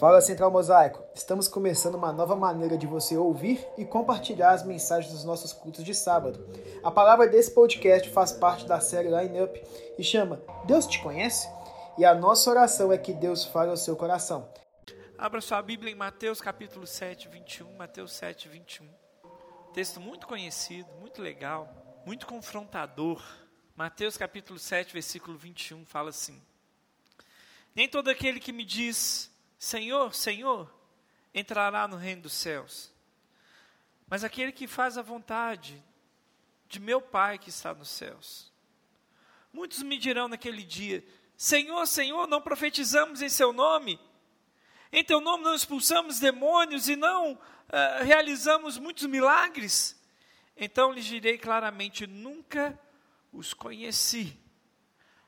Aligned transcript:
Fala 0.00 0.22
Central 0.22 0.50
Mosaico, 0.50 1.04
estamos 1.14 1.46
começando 1.46 1.96
uma 1.96 2.10
nova 2.10 2.34
maneira 2.34 2.78
de 2.78 2.86
você 2.86 3.18
ouvir 3.18 3.62
e 3.76 3.84
compartilhar 3.84 4.52
as 4.52 4.64
mensagens 4.64 5.12
dos 5.12 5.24
nossos 5.24 5.52
cultos 5.52 5.84
de 5.84 5.94
sábado. 5.94 6.42
A 6.82 6.90
palavra 6.90 7.28
desse 7.28 7.50
podcast 7.50 8.08
faz 8.08 8.32
parte 8.32 8.66
da 8.66 8.80
série 8.80 9.10
Line 9.10 9.42
Up 9.42 9.62
e 9.98 10.02
chama 10.02 10.42
Deus 10.64 10.86
te 10.86 11.02
conhece? 11.02 11.46
E 11.98 12.04
a 12.06 12.14
nossa 12.14 12.48
oração 12.48 12.90
é 12.90 12.96
que 12.96 13.12
Deus 13.12 13.44
fale 13.44 13.68
ao 13.68 13.76
seu 13.76 13.94
coração. 13.94 14.50
Abra 15.18 15.42
sua 15.42 15.60
Bíblia 15.60 15.92
em 15.92 15.96
Mateus 15.96 16.40
capítulo 16.40 16.86
7, 16.86 17.28
21, 17.28 17.76
Mateus 17.76 18.14
7, 18.14 18.48
21. 18.48 18.88
Texto 19.74 20.00
muito 20.00 20.26
conhecido, 20.26 20.88
muito 20.98 21.20
legal, 21.20 21.68
muito 22.06 22.26
confrontador. 22.26 23.22
Mateus 23.76 24.16
capítulo 24.16 24.58
7, 24.58 24.94
versículo 24.94 25.36
21 25.36 25.84
fala 25.84 26.08
assim: 26.08 26.40
Nem 27.76 27.86
todo 27.86 28.08
aquele 28.08 28.40
que 28.40 28.50
me 28.50 28.64
diz 28.64 29.29
Senhor, 29.60 30.14
Senhor, 30.14 30.74
entrará 31.34 31.86
no 31.86 31.98
reino 31.98 32.22
dos 32.22 32.32
céus. 32.32 32.90
Mas 34.08 34.24
aquele 34.24 34.52
que 34.52 34.66
faz 34.66 34.96
a 34.96 35.02
vontade 35.02 35.84
de 36.66 36.80
meu 36.80 36.98
Pai 36.98 37.38
que 37.38 37.50
está 37.50 37.74
nos 37.74 37.90
céus. 37.90 38.50
Muitos 39.52 39.82
me 39.82 39.98
dirão 39.98 40.28
naquele 40.28 40.62
dia: 40.62 41.04
Senhor, 41.36 41.86
Senhor, 41.86 42.26
não 42.26 42.40
profetizamos 42.40 43.20
em 43.20 43.28
Seu 43.28 43.52
nome? 43.52 44.00
Em 44.90 45.04
Teu 45.04 45.20
nome 45.20 45.44
não 45.44 45.54
expulsamos 45.54 46.18
demônios 46.18 46.88
e 46.88 46.96
não 46.96 47.34
uh, 47.34 48.02
realizamos 48.02 48.78
muitos 48.78 49.04
milagres? 49.04 49.94
Então 50.56 50.90
lhes 50.90 51.04
direi 51.04 51.36
claramente: 51.36 52.06
Nunca 52.06 52.80
os 53.30 53.52
conheci. 53.52 54.40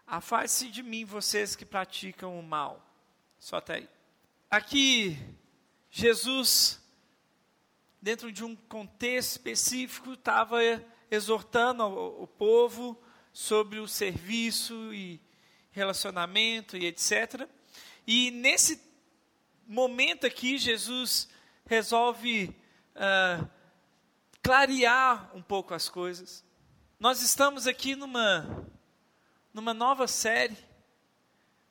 Afaste-se 0.07 0.71
de 0.71 0.83
mim, 0.83 1.05
vocês 1.05 1.55
que 1.55 1.67
praticam 1.67 2.41
o 2.41 2.43
mal. 2.43 2.83
Só 3.39 3.57
até 3.57 3.75
aí. 3.75 4.02
Aqui, 4.53 5.19
Jesus, 5.91 6.79
dentro 8.03 8.31
de 8.31 8.45
um 8.45 8.55
contexto 8.55 9.31
específico, 9.31 10.13
estava 10.13 10.59
exortando 11.11 11.85
o, 11.85 12.27
povo 12.27 13.03
sobre 13.33 13.79
o 13.79 13.89
serviço 13.89 14.93
e 14.93 15.19
relacionamento 15.71 16.77
e 16.77 16.85
etc. 16.85 17.49
E 18.07 18.31
nesse 18.31 18.79
momento 19.67 20.27
aqui, 20.27 20.59
Jesus 20.59 21.31
resolve 21.65 22.55
uh, 22.95 23.49
clarear 24.43 25.35
um 25.35 25.41
pouco 25.41 25.73
as 25.73 25.89
coisas. 25.89 26.45
Nós 27.01 27.23
estamos 27.23 27.67
aqui 27.67 27.97
numa, 27.97 28.69
numa 29.55 29.73
nova 29.73 30.07
série 30.07 30.59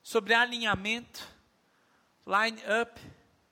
sobre 0.02 0.34
alinhamento 0.34 1.31
line 2.26 2.58
up. 2.80 3.00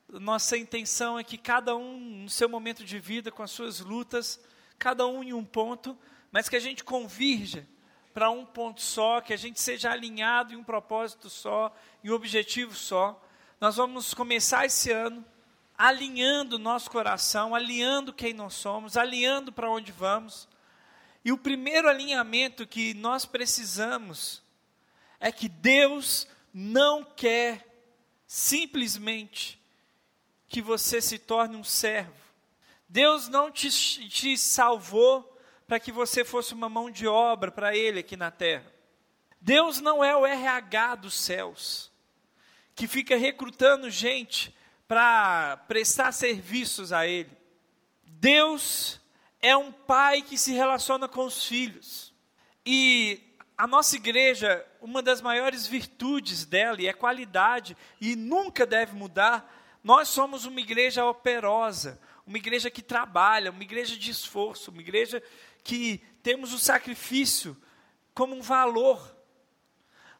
Nossa 0.08 0.56
intenção 0.56 1.18
é 1.18 1.24
que 1.24 1.38
cada 1.38 1.76
um, 1.76 2.22
no 2.22 2.30
seu 2.30 2.48
momento 2.48 2.84
de 2.84 2.98
vida, 2.98 3.30
com 3.30 3.42
as 3.42 3.50
suas 3.50 3.80
lutas, 3.80 4.40
cada 4.78 5.06
um 5.06 5.22
em 5.22 5.32
um 5.32 5.44
ponto, 5.44 5.96
mas 6.32 6.48
que 6.48 6.56
a 6.56 6.60
gente 6.60 6.82
convirja 6.82 7.66
para 8.12 8.30
um 8.30 8.44
ponto 8.44 8.80
só, 8.80 9.20
que 9.20 9.32
a 9.32 9.36
gente 9.36 9.60
seja 9.60 9.90
alinhado 9.90 10.52
em 10.52 10.56
um 10.56 10.64
propósito 10.64 11.30
só, 11.30 11.74
em 12.02 12.10
um 12.10 12.14
objetivo 12.14 12.74
só. 12.74 13.22
Nós 13.60 13.76
vamos 13.76 14.14
começar 14.14 14.66
esse 14.66 14.90
ano 14.90 15.24
alinhando 15.76 16.58
nosso 16.58 16.90
coração, 16.90 17.54
alinhando 17.54 18.12
quem 18.12 18.34
nós 18.34 18.52
somos, 18.52 18.96
alinhando 18.98 19.50
para 19.50 19.70
onde 19.70 19.90
vamos. 19.90 20.46
E 21.24 21.32
o 21.32 21.38
primeiro 21.38 21.88
alinhamento 21.88 22.66
que 22.66 22.92
nós 22.94 23.24
precisamos 23.24 24.42
é 25.18 25.32
que 25.32 25.48
Deus 25.48 26.26
não 26.52 27.02
quer 27.04 27.69
simplesmente 28.32 29.60
que 30.48 30.62
você 30.62 31.00
se 31.02 31.18
torne 31.18 31.56
um 31.56 31.64
servo. 31.64 32.14
Deus 32.88 33.26
não 33.26 33.50
te, 33.50 33.68
te 34.08 34.38
salvou 34.38 35.36
para 35.66 35.80
que 35.80 35.90
você 35.90 36.24
fosse 36.24 36.54
uma 36.54 36.68
mão 36.68 36.92
de 36.92 37.08
obra 37.08 37.50
para 37.50 37.76
Ele 37.76 37.98
aqui 37.98 38.16
na 38.16 38.30
terra. 38.30 38.72
Deus 39.40 39.80
não 39.80 40.04
é 40.04 40.14
o 40.14 40.24
RH 40.24 40.94
dos 40.94 41.14
céus, 41.14 41.90
que 42.76 42.86
fica 42.86 43.16
recrutando 43.16 43.90
gente 43.90 44.54
para 44.86 45.56
prestar 45.66 46.12
serviços 46.12 46.92
a 46.92 47.08
Ele. 47.08 47.36
Deus 48.04 49.00
é 49.40 49.56
um 49.56 49.72
pai 49.72 50.22
que 50.22 50.38
se 50.38 50.52
relaciona 50.52 51.08
com 51.08 51.26
os 51.26 51.44
filhos. 51.44 52.14
E 52.64 53.29
a 53.60 53.66
nossa 53.66 53.94
igreja, 53.94 54.66
uma 54.80 55.02
das 55.02 55.20
maiores 55.20 55.66
virtudes 55.66 56.46
dela, 56.46 56.80
e 56.80 56.86
é 56.86 56.94
qualidade, 56.94 57.76
e 58.00 58.16
nunca 58.16 58.64
deve 58.64 58.94
mudar, 58.94 59.54
nós 59.84 60.08
somos 60.08 60.46
uma 60.46 60.60
igreja 60.60 61.04
operosa, 61.04 62.00
uma 62.26 62.38
igreja 62.38 62.70
que 62.70 62.80
trabalha, 62.80 63.50
uma 63.50 63.62
igreja 63.62 63.98
de 63.98 64.10
esforço, 64.10 64.70
uma 64.70 64.80
igreja 64.80 65.22
que 65.62 65.98
temos 66.22 66.54
o 66.54 66.58
sacrifício 66.58 67.54
como 68.14 68.34
um 68.34 68.40
valor. 68.40 69.14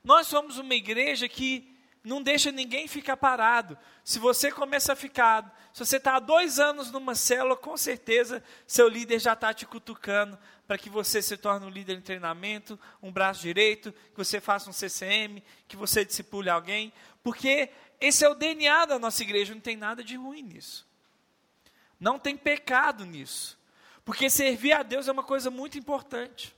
Nós 0.04 0.26
somos 0.26 0.58
uma 0.58 0.74
igreja 0.74 1.26
que 1.26 1.69
não 2.02 2.22
deixa 2.22 2.50
ninguém 2.50 2.88
ficar 2.88 3.16
parado. 3.16 3.76
Se 4.04 4.18
você 4.18 4.50
começa 4.50 4.92
a 4.92 4.96
ficar, 4.96 5.54
se 5.72 5.84
você 5.84 5.98
está 5.98 6.16
há 6.16 6.20
dois 6.20 6.58
anos 6.58 6.90
numa 6.90 7.14
célula, 7.14 7.56
com 7.56 7.76
certeza 7.76 8.42
seu 8.66 8.88
líder 8.88 9.18
já 9.18 9.34
está 9.34 9.52
te 9.52 9.66
cutucando 9.66 10.38
para 10.66 10.78
que 10.78 10.88
você 10.88 11.20
se 11.20 11.36
torne 11.36 11.66
um 11.66 11.70
líder 11.70 11.98
em 11.98 12.00
treinamento, 12.00 12.78
um 13.02 13.12
braço 13.12 13.42
direito, 13.42 13.92
que 13.92 14.16
você 14.16 14.40
faça 14.40 14.70
um 14.70 14.72
CCM, 14.72 15.42
que 15.68 15.76
você 15.76 16.04
discipule 16.04 16.48
alguém, 16.48 16.92
porque 17.22 17.70
esse 18.00 18.24
é 18.24 18.28
o 18.28 18.34
DNA 18.34 18.86
da 18.86 18.98
nossa 18.98 19.22
igreja, 19.22 19.54
não 19.54 19.60
tem 19.60 19.76
nada 19.76 20.02
de 20.02 20.16
ruim 20.16 20.42
nisso. 20.42 20.88
Não 21.98 22.18
tem 22.18 22.36
pecado 22.36 23.04
nisso. 23.04 23.58
Porque 24.04 24.30
servir 24.30 24.72
a 24.72 24.82
Deus 24.82 25.06
é 25.06 25.12
uma 25.12 25.22
coisa 25.22 25.50
muito 25.50 25.76
importante. 25.76 26.54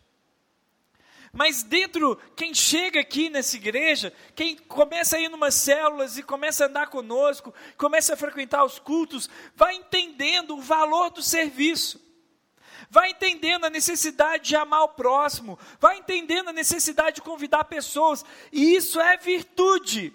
Mas 1.32 1.62
dentro, 1.62 2.16
quem 2.36 2.52
chega 2.52 3.00
aqui 3.00 3.30
nessa 3.30 3.56
igreja, 3.56 4.12
quem 4.34 4.54
começa 4.54 5.16
a 5.16 5.20
ir 5.20 5.30
numas 5.30 5.54
células 5.54 6.18
e 6.18 6.22
começa 6.22 6.64
a 6.64 6.68
andar 6.68 6.88
conosco, 6.88 7.54
começa 7.78 8.12
a 8.12 8.16
frequentar 8.18 8.62
os 8.64 8.78
cultos, 8.78 9.30
vai 9.56 9.74
entendendo 9.74 10.54
o 10.54 10.60
valor 10.60 11.10
do 11.10 11.22
serviço. 11.22 11.98
Vai 12.90 13.12
entendendo 13.12 13.64
a 13.64 13.70
necessidade 13.70 14.44
de 14.44 14.56
amar 14.56 14.82
o 14.82 14.88
próximo, 14.90 15.58
vai 15.80 15.96
entendendo 15.96 16.48
a 16.48 16.52
necessidade 16.52 17.16
de 17.16 17.22
convidar 17.22 17.64
pessoas, 17.64 18.22
e 18.52 18.76
isso 18.76 19.00
é 19.00 19.16
virtude. 19.16 20.14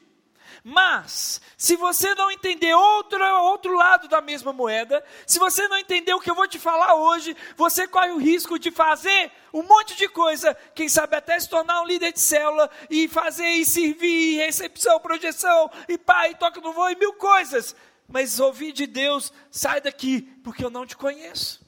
Mas, 0.69 1.39
se 1.55 1.78
você 1.78 2.13
não 2.16 2.29
entender 2.29 2.73
outro, 2.73 3.23
outro 3.41 3.73
lado 3.73 4.09
da 4.09 4.19
mesma 4.19 4.51
moeda, 4.51 5.01
se 5.25 5.39
você 5.39 5.66
não 5.69 5.78
entender 5.78 6.13
o 6.13 6.19
que 6.19 6.29
eu 6.29 6.35
vou 6.35 6.45
te 6.45 6.59
falar 6.59 6.94
hoje, 6.95 7.38
você 7.55 7.88
corre 7.88 8.11
o 8.11 8.17
risco 8.17 8.59
de 8.59 8.69
fazer 8.69 9.31
um 9.53 9.63
monte 9.63 9.95
de 9.95 10.09
coisa, 10.09 10.53
quem 10.75 10.89
sabe 10.89 11.16
até 11.16 11.39
se 11.39 11.47
tornar 11.47 11.79
um 11.81 11.85
líder 11.85 12.11
de 12.11 12.19
célula, 12.19 12.69
e 12.89 13.07
fazer 13.07 13.47
e 13.47 13.66
servir, 13.66 14.39
recepção, 14.39 15.00
projeção, 15.00 15.72
e 15.88 15.97
pai, 15.97 16.35
toca 16.35 16.59
no 16.59 16.73
voo, 16.73 16.89
e 16.89 16.97
mil 16.97 17.13
coisas. 17.13 17.73
Mas 18.05 18.38
ouvir 18.38 18.73
de 18.73 18.85
Deus, 18.85 19.31
sai 19.49 19.79
daqui, 19.79 20.23
porque 20.44 20.66
eu 20.66 20.69
não 20.69 20.85
te 20.85 20.97
conheço. 20.97 21.66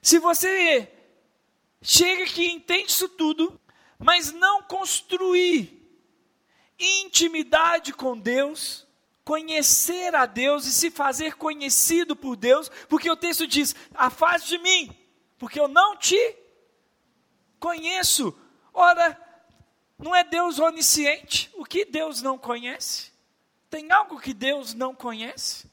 Se 0.00 0.18
você 0.18 0.90
chega 1.82 2.24
aqui 2.24 2.44
e 2.44 2.52
entende 2.52 2.88
isso 2.88 3.06
tudo, 3.06 3.60
mas 3.98 4.32
não 4.32 4.62
construir 4.62 5.85
intimidade 6.78 7.92
com 7.92 8.18
Deus, 8.18 8.86
conhecer 9.24 10.14
a 10.14 10.26
Deus 10.26 10.66
e 10.66 10.72
se 10.72 10.90
fazer 10.90 11.36
conhecido 11.36 12.14
por 12.14 12.36
Deus, 12.36 12.70
porque 12.88 13.10
o 13.10 13.16
texto 13.16 13.46
diz: 13.46 13.74
afaste 13.94 14.50
de 14.50 14.58
mim, 14.58 14.96
porque 15.38 15.58
eu 15.58 15.68
não 15.68 15.96
te 15.96 16.36
conheço. 17.58 18.36
Ora, 18.72 19.20
não 19.98 20.14
é 20.14 20.22
Deus 20.22 20.58
onisciente? 20.58 21.50
O 21.54 21.64
que 21.64 21.84
Deus 21.84 22.22
não 22.22 22.38
conhece? 22.38 23.12
Tem 23.70 23.90
algo 23.90 24.20
que 24.20 24.32
Deus 24.32 24.74
não 24.74 24.94
conhece? 24.94 25.70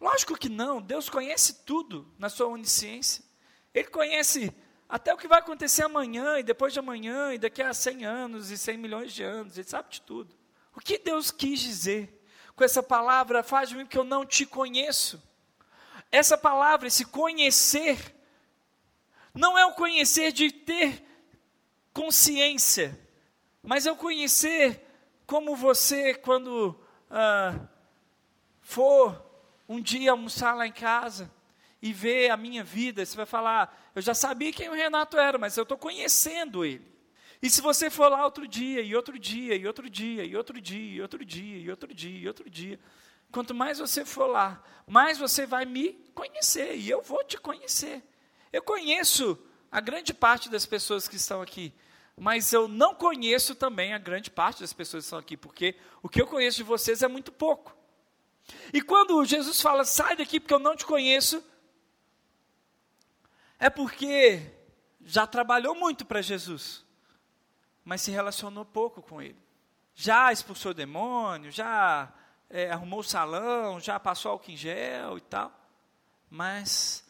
Lógico 0.00 0.36
que 0.36 0.48
não, 0.48 0.80
Deus 0.80 1.08
conhece 1.08 1.64
tudo 1.64 2.06
na 2.18 2.28
sua 2.28 2.48
onisciência. 2.48 3.24
Ele 3.72 3.88
conhece 3.88 4.54
até 4.88 5.12
o 5.12 5.16
que 5.16 5.28
vai 5.28 5.38
acontecer 5.38 5.82
amanhã, 5.82 6.38
e 6.38 6.42
depois 6.42 6.72
de 6.72 6.78
amanhã, 6.78 7.32
e 7.32 7.38
daqui 7.38 7.62
a 7.62 7.72
100 7.72 8.04
anos, 8.04 8.50
e 8.50 8.58
100 8.58 8.78
milhões 8.78 9.12
de 9.12 9.22
anos, 9.22 9.56
ele 9.56 9.66
sabe 9.66 9.90
de 9.90 10.00
tudo. 10.02 10.35
O 10.76 10.80
que 10.80 10.98
Deus 10.98 11.30
quis 11.30 11.58
dizer 11.58 12.22
com 12.54 12.62
essa 12.62 12.82
palavra, 12.82 13.42
faz 13.42 13.70
de 13.70 13.76
mim 13.76 13.86
que 13.86 13.96
eu 13.96 14.04
não 14.04 14.26
te 14.26 14.44
conheço? 14.44 15.22
Essa 16.12 16.36
palavra, 16.36 16.86
esse 16.86 17.04
conhecer, 17.04 18.14
não 19.34 19.58
é 19.58 19.64
o 19.64 19.72
conhecer 19.72 20.32
de 20.32 20.52
ter 20.52 21.02
consciência, 21.92 22.98
mas 23.62 23.86
é 23.86 23.92
o 23.92 23.96
conhecer 23.96 24.82
como 25.26 25.56
você, 25.56 26.14
quando 26.14 26.78
ah, 27.10 27.58
for 28.60 29.24
um 29.68 29.80
dia 29.80 30.10
almoçar 30.10 30.54
lá 30.54 30.66
em 30.66 30.72
casa 30.72 31.30
e 31.82 31.92
ver 31.92 32.30
a 32.30 32.36
minha 32.36 32.62
vida, 32.62 33.04
você 33.04 33.16
vai 33.16 33.26
falar: 33.26 33.90
eu 33.94 34.02
já 34.02 34.14
sabia 34.14 34.52
quem 34.52 34.68
o 34.68 34.74
Renato 34.74 35.18
era, 35.18 35.38
mas 35.38 35.56
eu 35.56 35.62
estou 35.62 35.78
conhecendo 35.78 36.64
ele. 36.64 36.95
E 37.42 37.50
se 37.50 37.60
você 37.60 37.90
for 37.90 38.08
lá 38.08 38.24
outro 38.24 38.46
dia, 38.48 38.80
e 38.80 38.94
outro 38.96 39.18
dia, 39.18 39.54
e 39.56 39.66
outro 39.66 39.88
dia, 39.88 40.24
e 40.24 40.36
outro 40.36 40.60
dia, 40.60 40.96
e 40.96 41.00
outro 41.00 41.24
dia, 41.24 41.58
e 41.58 41.70
outro 41.70 41.94
dia, 41.94 42.18
e 42.20 42.28
outro 42.28 42.50
dia, 42.50 42.80
Quanto 43.30 43.54
mais 43.54 43.78
você 43.78 44.04
for 44.04 44.26
lá, 44.26 44.62
mais 44.86 45.18
você 45.18 45.46
vai 45.46 45.64
me 45.64 45.92
conhecer 46.14 46.74
e 46.76 46.88
eu 46.88 47.02
vou 47.02 47.22
te 47.24 47.36
conhecer. 47.36 48.02
Eu 48.52 48.62
conheço 48.62 49.38
a 49.70 49.80
grande 49.80 50.14
parte 50.14 50.48
das 50.48 50.64
pessoas 50.64 51.06
que 51.06 51.16
estão 51.16 51.42
aqui, 51.42 51.70
mas 52.16 52.52
eu 52.52 52.66
não 52.66 52.94
conheço 52.94 53.54
também 53.54 53.92
a 53.92 53.98
grande 53.98 54.30
parte 54.30 54.60
das 54.60 54.72
pessoas 54.72 55.04
que 55.04 55.06
estão 55.06 55.18
aqui, 55.18 55.36
porque 55.36 55.74
o 56.02 56.08
que 56.08 56.22
eu 56.22 56.26
conheço 56.26 56.56
de 56.56 56.62
vocês 56.62 57.02
é 57.02 57.08
muito 57.08 57.30
pouco. 57.30 57.76
E 58.72 58.80
quando 58.80 59.22
Jesus 59.24 59.60
fala, 59.60 59.84
sai 59.84 60.16
daqui 60.16 60.40
porque 60.40 60.54
eu 60.54 60.58
não 60.58 60.74
te 60.76 60.86
conheço, 60.86 61.44
é 63.58 63.68
porque 63.68 64.40
já 65.04 65.26
trabalhou 65.26 65.74
muito 65.74 66.06
para 66.06 66.22
Jesus, 66.22 66.85
mas 67.86 68.02
se 68.02 68.10
relacionou 68.10 68.64
pouco 68.64 69.00
com 69.00 69.22
ele. 69.22 69.40
Já 69.94 70.32
expulsou 70.32 70.74
demônio, 70.74 71.52
já 71.52 72.12
é, 72.50 72.68
arrumou 72.68 72.98
o 72.98 73.04
salão, 73.04 73.78
já 73.78 73.98
passou 74.00 74.32
álcool 74.32 74.50
em 74.50 74.56
gel 74.56 75.16
e 75.16 75.20
tal, 75.20 75.56
mas 76.28 77.04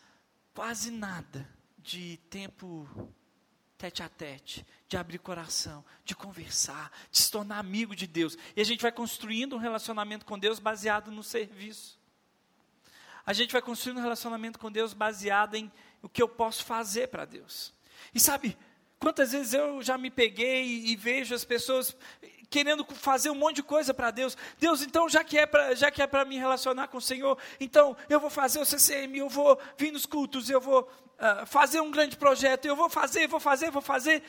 quase 0.55 0.90
nada 0.90 1.49
de 1.78 2.19
tempo 2.28 2.87
tete 3.78 4.02
a 4.02 4.08
tete, 4.08 4.67
de 4.87 4.99
abrir 4.99 5.19
coração, 5.19 5.82
de 6.05 6.14
conversar, 6.14 6.93
de 7.11 7.19
se 7.20 7.31
tornar 7.31 7.58
amigo 7.58 7.96
de 7.96 8.06
Deus. 8.06 8.37
E 8.55 8.61
a 8.61 8.64
gente 8.64 8.82
vai 8.82 8.93
construindo 8.93 9.56
um 9.56 9.58
relacionamento 9.58 10.26
com 10.26 10.38
Deus 10.38 10.58
baseado 10.58 11.11
no 11.11 11.23
serviço. 11.23 11.99
A 13.25 13.32
gente 13.32 13.50
vai 13.52 13.62
construindo 13.62 13.96
um 13.99 14.02
relacionamento 14.02 14.58
com 14.58 14.70
Deus 14.70 14.93
baseado 14.93 15.55
em 15.55 15.73
o 16.02 16.08
que 16.08 16.23
eu 16.23 16.28
posso 16.28 16.64
fazer 16.64 17.08
para 17.08 17.25
Deus. 17.25 17.73
E 18.14 18.20
sabe, 18.20 18.56
quantas 18.98 19.32
vezes 19.32 19.54
eu 19.54 19.82
já 19.82 19.96
me 19.98 20.10
peguei 20.10 20.64
e 20.87 20.96
vejo 20.96 21.34
as 21.34 21.44
pessoas 21.44 21.96
querendo 22.48 22.87
fazer 22.94 23.31
um 23.31 23.34
monte 23.34 23.56
de 23.56 23.62
coisa 23.62 23.93
para 23.93 24.10
Deus. 24.10 24.37
Deus, 24.58 24.82
então, 24.82 25.08
já 25.08 25.22
que 25.25 25.38
é 25.38 25.46
para 25.46 25.75
já 25.75 25.90
que 25.90 26.00
é 26.00 26.06
para 26.06 26.25
me 26.25 26.38
relacionar 26.38 26.88
com 26.88 26.98
o 26.98 27.02
Senhor, 27.02 27.37
então 27.60 27.96
eu 28.08 28.20
vou 28.20 28.31
fazer 28.31 28.58
o 28.58 28.64
CCM, 28.64 29.16
eu 29.16 29.28
vou 29.28 29.58
vir 29.76 29.93
nos 29.93 30.06
cultos, 30.06 30.48
eu 30.48 30.60
vou 30.60 30.82
uh, 30.82 31.46
fazer 31.46 31.81
um 31.81 31.90
grande 31.90 32.16
projeto, 32.16 32.64
eu 32.66 32.76
vou 32.76 32.88
fazer, 32.88 33.26
vou 33.26 33.40
fazer, 33.40 33.70
vou 33.70 33.82
fazer, 33.82 34.22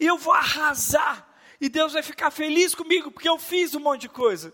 e 0.00 0.06
eu 0.06 0.18
vou 0.18 0.32
arrasar. 0.32 1.28
E 1.60 1.68
Deus 1.68 1.92
vai 1.92 2.02
ficar 2.02 2.30
feliz 2.30 2.74
comigo 2.74 3.10
porque 3.10 3.28
eu 3.28 3.38
fiz 3.38 3.74
um 3.74 3.80
monte 3.80 4.02
de 4.02 4.08
coisa. 4.08 4.52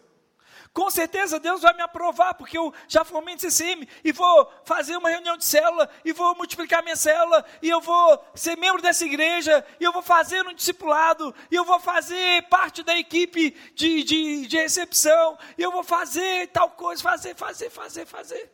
Com 0.73 0.89
certeza 0.89 1.41
Deus 1.41 1.63
vai 1.63 1.75
me 1.75 1.83
aprovar, 1.83 2.35
porque 2.35 2.57
eu 2.57 2.73
já 2.87 3.05
formei 3.05 3.35
em 3.35 3.39
CCM 3.39 3.89
e 4.05 4.13
vou 4.13 4.53
fazer 4.65 4.97
uma 4.97 5.11
reunião 5.11 5.37
de 5.37 5.45
célula, 5.45 5.91
e 6.05 6.13
vou 6.13 6.37
multiplicar 6.37 6.81
minha 6.83 6.95
célula, 6.95 7.45
e 7.61 7.69
eu 7.69 7.81
vou 7.81 8.25
ser 8.37 8.57
membro 8.57 8.81
dessa 8.81 9.05
igreja, 9.05 9.67
e 9.81 9.85
eu 9.85 9.93
vou 9.93 10.03
fazer 10.03 10.47
um 10.47 10.55
discipulado, 10.55 11.35
e 11.51 11.57
eu 11.57 11.65
vou 11.65 11.81
fazer 11.81 12.43
parte 12.49 12.85
da 12.85 12.97
equipe 12.97 13.51
de, 13.75 14.05
de, 14.05 14.47
de 14.47 14.57
recepção, 14.57 15.37
e 15.59 15.63
eu 15.63 15.73
vou 15.73 15.83
fazer 15.83 16.47
tal 16.49 16.71
coisa, 16.71 17.03
fazer, 17.03 17.35
fazer, 17.35 17.69
fazer, 17.69 18.07
fazer. 18.07 18.53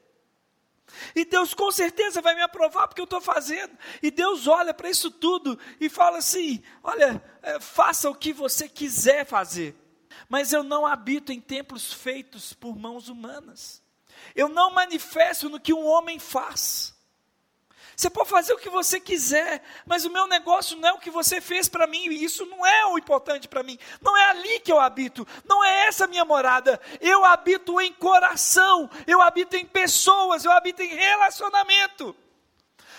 E 1.15 1.23
Deus 1.27 1.53
com 1.53 1.71
certeza 1.71 2.23
vai 2.23 2.35
me 2.35 2.41
aprovar 2.41 2.89
porque 2.89 3.01
eu 3.01 3.05
estou 3.05 3.21
fazendo. 3.21 3.77
E 4.03 4.11
Deus 4.11 4.47
olha 4.47 4.73
para 4.73 4.89
isso 4.89 5.11
tudo 5.11 5.59
e 5.79 5.91
fala 5.91 6.19
assim: 6.19 6.63
olha, 6.83 7.23
é, 7.43 7.61
faça 7.61 8.09
o 8.09 8.15
que 8.15 8.33
você 8.33 8.69
quiser 8.69 9.27
fazer 9.27 9.77
mas 10.29 10.53
eu 10.53 10.63
não 10.63 10.87
habito 10.87 11.33
em 11.33 11.41
templos 11.41 11.93
feitos 11.93 12.53
por 12.53 12.77
mãos 12.77 13.09
humanas. 13.09 13.83
Eu 14.35 14.49
não 14.49 14.71
manifesto 14.71 15.49
no 15.49 15.61
que 15.61 15.73
um 15.73 15.87
homem 15.87 16.19
faz. 16.19 16.97
Você 17.97 18.11
pode 18.11 18.29
fazer 18.29 18.53
o 18.53 18.59
que 18.59 18.69
você 18.69 19.01
quiser, 19.01 19.63
mas 19.87 20.05
o 20.05 20.11
meu 20.11 20.27
negócio 20.27 20.77
não 20.77 20.91
é 20.91 20.93
o 20.93 20.99
que 20.99 21.11
você 21.11 21.41
fez 21.41 21.67
para 21.67 21.87
mim, 21.87 22.09
e 22.09 22.25
isso 22.25 22.45
não 22.45 22.65
é 22.67 22.85
o 22.87 22.99
importante 22.99 23.49
para 23.49 23.63
mim. 23.63 23.79
Não 24.03 24.15
é 24.15 24.25
ali 24.27 24.61
que 24.61 24.71
eu 24.71 24.79
habito, 24.79 25.27
não 25.47 25.65
é 25.65 25.87
essa 25.87 26.07
minha 26.07 26.25
morada. 26.25 26.79
Eu 27.01 27.25
habito 27.25 27.81
em 27.81 27.91
coração, 27.95 28.91
eu 29.07 29.23
habito 29.23 29.57
em 29.57 29.65
pessoas, 29.65 30.45
eu 30.45 30.53
habito 30.53 30.83
em 30.83 30.95
relacionamento. 30.95 32.15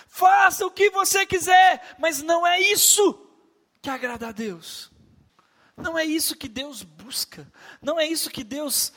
Faça 0.08 0.66
o 0.66 0.72
que 0.72 0.90
você 0.90 1.28
quiser, 1.28 1.96
mas 2.00 2.24
não 2.24 2.46
é 2.48 2.60
isso 2.60 3.24
que 3.84 3.92
agrada 3.92 4.30
a 4.30 4.32
Deus. 4.32 4.92
Não 5.78 5.96
é 5.96 6.04
isso 6.04 6.36
que 6.36 6.48
Deus 6.48 6.82
busca. 6.82 7.50
Não 7.80 8.00
é 8.00 8.08
isso 8.08 8.32
que 8.32 8.44
Deus 8.44 8.92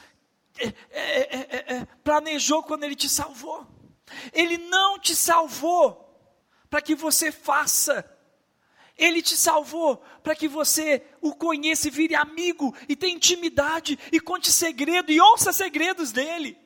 é, 0.58 0.66
é, 0.90 1.06
é, 1.30 1.74
é, 1.74 1.84
planejou 2.02 2.62
quando 2.62 2.84
Ele 2.84 2.96
te 2.96 3.08
salvou. 3.08 3.66
Ele 4.32 4.56
não 4.56 4.98
te 4.98 5.14
salvou 5.14 6.06
para 6.70 6.80
que 6.80 6.94
você 6.94 7.30
faça. 7.30 8.04
Ele 8.96 9.22
te 9.22 9.36
salvou 9.36 9.98
para 10.22 10.34
que 10.34 10.48
você 10.48 11.02
o 11.20 11.34
conheça 11.34 11.88
e 11.88 11.90
vire 11.90 12.14
amigo 12.14 12.74
e 12.88 12.96
tenha 12.96 13.14
intimidade 13.14 13.98
e 14.10 14.18
conte 14.18 14.50
segredo 14.50 15.12
e 15.12 15.20
ouça 15.20 15.52
segredos 15.52 16.12
dele. 16.12 16.58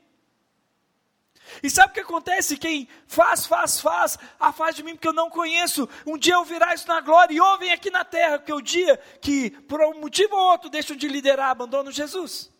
E 1.62 1.70
sabe 1.70 1.90
o 1.90 1.94
que 1.94 2.00
acontece? 2.00 2.56
Quem 2.56 2.88
faz, 3.06 3.46
faz, 3.46 3.80
faz, 3.80 4.18
afasta 4.38 4.74
de 4.74 4.82
mim 4.82 4.94
porque 4.94 5.08
eu 5.08 5.12
não 5.12 5.30
conheço. 5.30 5.88
Um 6.06 6.18
dia 6.18 6.34
eu 6.34 6.44
virar 6.44 6.74
isso 6.74 6.88
na 6.88 7.00
glória 7.00 7.34
e 7.34 7.40
ouvem 7.40 7.72
aqui 7.72 7.90
na 7.90 8.04
terra, 8.04 8.38
porque 8.38 8.52
o 8.52 8.60
dia 8.60 8.96
que, 9.20 9.50
por 9.50 9.80
um 9.80 10.00
motivo 10.00 10.34
ou 10.34 10.50
outro, 10.50 10.68
deixam 10.68 10.96
de 10.96 11.08
liderar, 11.08 11.50
abandonam 11.50 11.92
Jesus. 11.92 12.50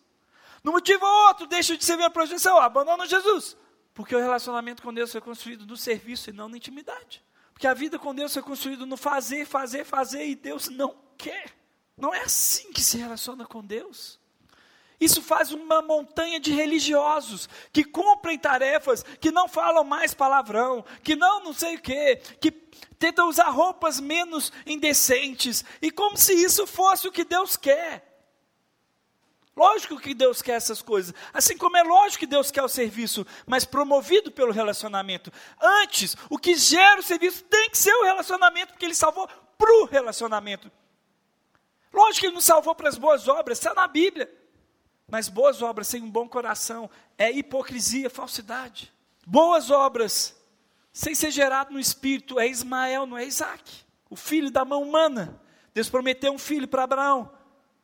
No 0.62 0.72
motivo 0.72 1.04
ou 1.04 1.26
outro, 1.28 1.46
deixam 1.46 1.76
de 1.76 1.84
servir 1.84 2.04
a 2.04 2.10
projeção, 2.10 2.58
abandonam 2.58 3.06
Jesus. 3.06 3.56
Porque 3.92 4.14
o 4.16 4.18
relacionamento 4.18 4.82
com 4.82 4.92
Deus 4.92 5.12
foi 5.12 5.20
construído 5.20 5.66
no 5.66 5.76
serviço 5.76 6.30
e 6.30 6.32
não 6.32 6.48
na 6.48 6.56
intimidade. 6.56 7.22
Porque 7.52 7.66
a 7.66 7.74
vida 7.74 7.98
com 7.98 8.14
Deus 8.14 8.32
foi 8.32 8.42
construída 8.42 8.84
no 8.84 8.96
fazer, 8.96 9.46
fazer, 9.46 9.84
fazer, 9.84 10.26
e 10.26 10.34
Deus 10.34 10.68
não 10.68 10.96
quer. 11.16 11.54
Não 11.96 12.12
é 12.12 12.22
assim 12.22 12.72
que 12.72 12.82
se 12.82 12.98
relaciona 12.98 13.46
com 13.46 13.64
Deus. 13.64 14.18
Isso 15.00 15.20
faz 15.20 15.50
uma 15.50 15.82
montanha 15.82 16.38
de 16.38 16.52
religiosos 16.52 17.48
que 17.72 17.84
cumprem 17.84 18.38
tarefas, 18.38 19.04
que 19.20 19.30
não 19.30 19.48
falam 19.48 19.84
mais 19.84 20.14
palavrão, 20.14 20.84
que 21.02 21.16
não 21.16 21.42
não 21.42 21.52
sei 21.52 21.76
o 21.76 21.80
quê, 21.80 22.20
que 22.40 22.50
tentam 22.98 23.28
usar 23.28 23.50
roupas 23.50 24.00
menos 24.00 24.52
indecentes, 24.66 25.64
e 25.82 25.90
como 25.90 26.16
se 26.16 26.32
isso 26.32 26.66
fosse 26.66 27.08
o 27.08 27.12
que 27.12 27.24
Deus 27.24 27.56
quer. 27.56 28.14
Lógico 29.56 30.00
que 30.00 30.14
Deus 30.14 30.42
quer 30.42 30.54
essas 30.54 30.82
coisas, 30.82 31.14
assim 31.32 31.56
como 31.56 31.76
é 31.76 31.82
lógico 31.82 32.20
que 32.20 32.26
Deus 32.26 32.50
quer 32.50 32.62
o 32.62 32.68
serviço, 32.68 33.24
mas 33.46 33.64
promovido 33.64 34.32
pelo 34.32 34.52
relacionamento. 34.52 35.32
Antes, 35.60 36.16
o 36.28 36.38
que 36.38 36.56
gera 36.56 36.98
o 36.98 37.04
serviço 37.04 37.44
tem 37.44 37.70
que 37.70 37.78
ser 37.78 37.94
o 37.94 38.04
relacionamento, 38.04 38.72
porque 38.72 38.84
Ele 38.84 38.94
salvou 38.94 39.28
para 39.56 39.82
o 39.82 39.84
relacionamento. 39.84 40.70
Lógico 41.92 42.20
que 42.20 42.26
Ele 42.26 42.34
nos 42.34 42.44
salvou 42.44 42.74
para 42.74 42.88
as 42.88 42.98
boas 42.98 43.28
obras, 43.28 43.58
está 43.58 43.72
na 43.74 43.86
Bíblia. 43.86 44.43
Mas 45.14 45.28
boas 45.28 45.62
obras 45.62 45.86
sem 45.86 46.02
um 46.02 46.10
bom 46.10 46.28
coração 46.28 46.90
é 47.16 47.30
hipocrisia, 47.30 48.10
falsidade. 48.10 48.92
Boas 49.24 49.70
obras 49.70 50.36
sem 50.92 51.14
ser 51.14 51.30
gerado 51.30 51.72
no 51.72 51.78
espírito 51.78 52.40
é 52.40 52.48
Ismael, 52.48 53.06
não 53.06 53.16
é 53.16 53.24
Isaac, 53.24 53.84
o 54.10 54.16
filho 54.16 54.50
da 54.50 54.64
mão 54.64 54.82
humana. 54.82 55.40
Deus 55.72 55.88
prometeu 55.88 56.32
um 56.32 56.36
filho 56.36 56.66
para 56.66 56.82
Abraão. 56.82 57.30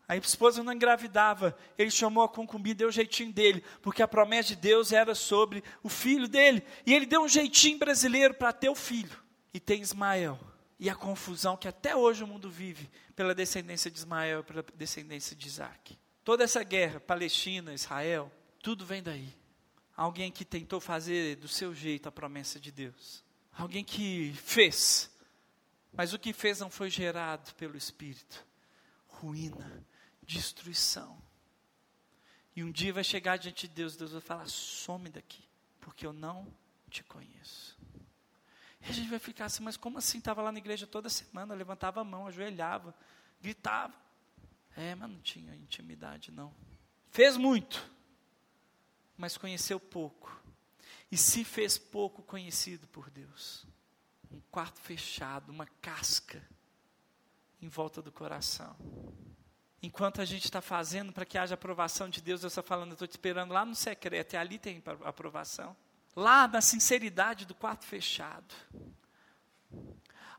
A 0.09 0.17
esposa 0.17 0.65
não 0.65 0.73
engravidava, 0.73 1.57
ele 1.79 1.93
chamou 1.93 2.25
a 2.25 2.29
concubina, 2.29 2.75
deu 2.75 2.89
o 2.89 2.91
um 2.91 2.93
jeitinho 2.93 3.33
dele, 3.33 3.63
porque 3.81 4.03
a 4.03 4.09
promessa 4.09 4.49
de 4.49 4.57
Deus 4.57 4.91
era 4.91 5.15
sobre 5.15 5.63
o 5.85 5.89
filho 5.89 6.27
dele. 6.27 6.65
E 6.85 6.93
ele 6.93 7.07
deu 7.07 7.23
um 7.23 7.29
jeitinho 7.29 7.79
brasileiro 7.79 8.35
para 8.35 8.53
ter 8.53 8.71
o 8.71 8.75
filho. 8.75 9.17
E 9.55 9.61
tem 9.61 9.81
Ismael. 9.81 10.37
E 10.81 10.91
a 10.91 10.97
confusão 10.97 11.57
que 11.57 11.69
até 11.69 11.95
hoje 11.95 12.25
o 12.25 12.27
mundo 12.27 12.51
vive 12.51 12.91
pela 13.15 13.37
descendência 13.37 13.89
de 13.89 13.99
Ismael, 13.99 14.43
pela 14.43 14.65
descendência 14.75 15.37
de 15.37 15.47
Isaac. 15.47 16.00
Toda 16.25 16.45
essa 16.45 16.63
guerra, 16.63 17.01
Palestina, 17.01 17.73
Israel, 17.73 18.31
tudo 18.63 18.85
vem 18.85 19.03
daí. 19.03 19.35
Alguém 19.97 20.31
que 20.31 20.45
tentou 20.45 20.81
fazer 20.81 21.37
do 21.37 21.49
seu 21.49 21.75
jeito 21.75 22.09
a 22.09 22.13
promessa 22.13 22.59
de 22.59 22.71
Deus. 22.71 23.25
Alguém 23.53 23.85
que 23.85 24.33
fez, 24.35 25.11
mas 25.93 26.13
o 26.13 26.19
que 26.19 26.33
fez 26.33 26.61
não 26.61 26.71
foi 26.71 26.89
gerado 26.89 27.55
pelo 27.55 27.77
Espírito. 27.77 28.47
Ruína, 29.07 29.85
destruição. 30.23 31.21
E 32.55 32.65
um 32.65 32.71
dia 32.71 32.93
vai 32.93 33.05
chegar 33.05 33.37
diante 33.37 33.67
de 33.69 33.75
Deus, 33.75 33.97
Deus 33.97 34.13
vai 34.13 34.21
falar: 34.21 34.49
some 34.49 35.09
daqui, 35.09 35.45
porque 35.81 36.07
eu 36.07 36.13
não 36.13 36.47
te 36.89 37.03
conheço. 37.05 37.79
E 38.81 38.89
a 38.89 38.93
gente 38.93 39.11
vai 39.11 39.19
ficar 39.19 39.47
assim, 39.47 39.63
mas 39.63 39.77
como 39.77 39.99
assim? 39.99 40.19
Estava 40.19 40.41
lá 40.41 40.51
na 40.51 40.59
igreja 40.59 40.87
toda 40.87 41.09
semana, 41.09 41.55
levantava 41.55 42.01
a 42.01 42.05
mão, 42.05 42.27
ajoelhava, 42.27 42.95
gritava. 43.41 43.95
É, 44.77 44.95
mas 44.95 45.11
não 45.11 45.21
tinha 45.21 45.55
intimidade, 45.55 46.31
não. 46.31 46.55
Fez 47.11 47.37
muito, 47.37 47.91
mas 49.17 49.37
conheceu 49.37 49.81
pouco. 49.81 50.41
E 51.11 51.17
se 51.17 51.45
fez 51.45 51.77
pouco 51.77 52.23
conhecido 52.23 52.87
por 52.87 53.11
Deus. 53.11 53.67
Um 54.31 54.41
quarto 54.51 54.81
fechado, 54.81 55.51
uma 55.51 55.67
casca 55.83 56.41
em 57.61 57.69
volta 57.69 58.01
do 58.01 58.13
coração. 58.13 58.77
Enquanto 59.83 60.21
a 60.21 60.25
gente 60.25 60.45
está 60.45 60.61
fazendo 60.61 61.13
para 61.13 61.25
que 61.25 61.39
haja 61.39 61.55
aprovação 61.55 62.09
de 62.09 62.21
Deus, 62.21 62.43
eu 62.43 62.49
estou 62.49 62.63
falando, 62.63 62.91
eu 62.91 62.95
estou 62.95 63.09
te 63.09 63.13
esperando 63.13 63.53
lá 63.53 63.65
no 63.65 63.75
secreto, 63.75 64.35
e 64.35 64.37
ali 64.37 64.59
tem 64.59 64.83
aprovação. 65.05 65.77
Lá 66.15 66.47
na 66.47 66.61
sinceridade 66.61 67.47
do 67.47 67.55
quarto 67.55 67.85
fechado. 67.85 68.55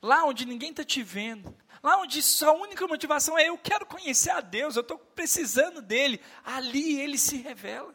Lá 0.01 0.25
onde 0.25 0.45
ninguém 0.45 0.71
está 0.71 0.83
te 0.83 1.03
vendo. 1.03 1.55
Lá 1.83 1.97
onde 1.97 2.21
sua 2.21 2.53
única 2.53 2.87
motivação 2.87 3.37
é 3.37 3.49
eu 3.49 3.57
quero 3.57 3.85
conhecer 3.85 4.29
a 4.29 4.41
Deus, 4.41 4.75
eu 4.75 4.81
estou 4.81 4.97
precisando 4.97 5.81
dele. 5.81 6.21
Ali 6.43 6.99
ele 6.99 7.17
se 7.17 7.37
revela. 7.37 7.93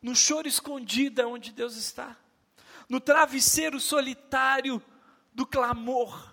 no 0.00 0.14
choro 0.14 0.46
escondido 0.46 1.20
é 1.20 1.26
onde 1.26 1.50
Deus 1.50 1.74
está, 1.74 2.16
no 2.88 3.00
travesseiro 3.00 3.80
solitário 3.80 4.80
do 5.32 5.44
clamor, 5.44 6.32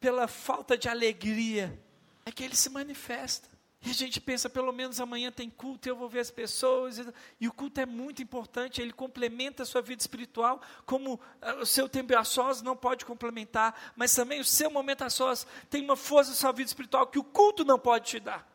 pela 0.00 0.26
falta 0.26 0.78
de 0.78 0.88
alegria, 0.88 1.78
é 2.24 2.32
que 2.32 2.42
Ele 2.42 2.56
se 2.56 2.70
manifesta. 2.70 3.49
E 3.82 3.90
a 3.90 3.94
gente 3.94 4.20
pensa, 4.20 4.50
pelo 4.50 4.72
menos 4.72 5.00
amanhã 5.00 5.32
tem 5.32 5.48
culto, 5.48 5.88
eu 5.88 5.96
vou 5.96 6.08
ver 6.08 6.20
as 6.20 6.30
pessoas. 6.30 7.00
E 7.40 7.48
o 7.48 7.52
culto 7.52 7.80
é 7.80 7.86
muito 7.86 8.22
importante, 8.22 8.80
ele 8.80 8.92
complementa 8.92 9.62
a 9.62 9.66
sua 9.66 9.80
vida 9.80 10.02
espiritual, 10.02 10.60
como 10.84 11.18
ah, 11.40 11.54
o 11.54 11.66
seu 11.66 11.88
tempo 11.88 12.14
a 12.16 12.22
sós 12.22 12.60
não 12.60 12.76
pode 12.76 13.06
complementar, 13.06 13.92
mas 13.96 14.14
também 14.14 14.38
o 14.38 14.44
seu 14.44 14.70
momento 14.70 15.02
a 15.02 15.08
sós 15.08 15.46
tem 15.70 15.82
uma 15.82 15.96
força 15.96 16.30
na 16.30 16.36
sua 16.36 16.52
vida 16.52 16.68
espiritual 16.68 17.06
que 17.06 17.18
o 17.18 17.24
culto 17.24 17.64
não 17.64 17.78
pode 17.78 18.06
te 18.10 18.20
dar, 18.20 18.46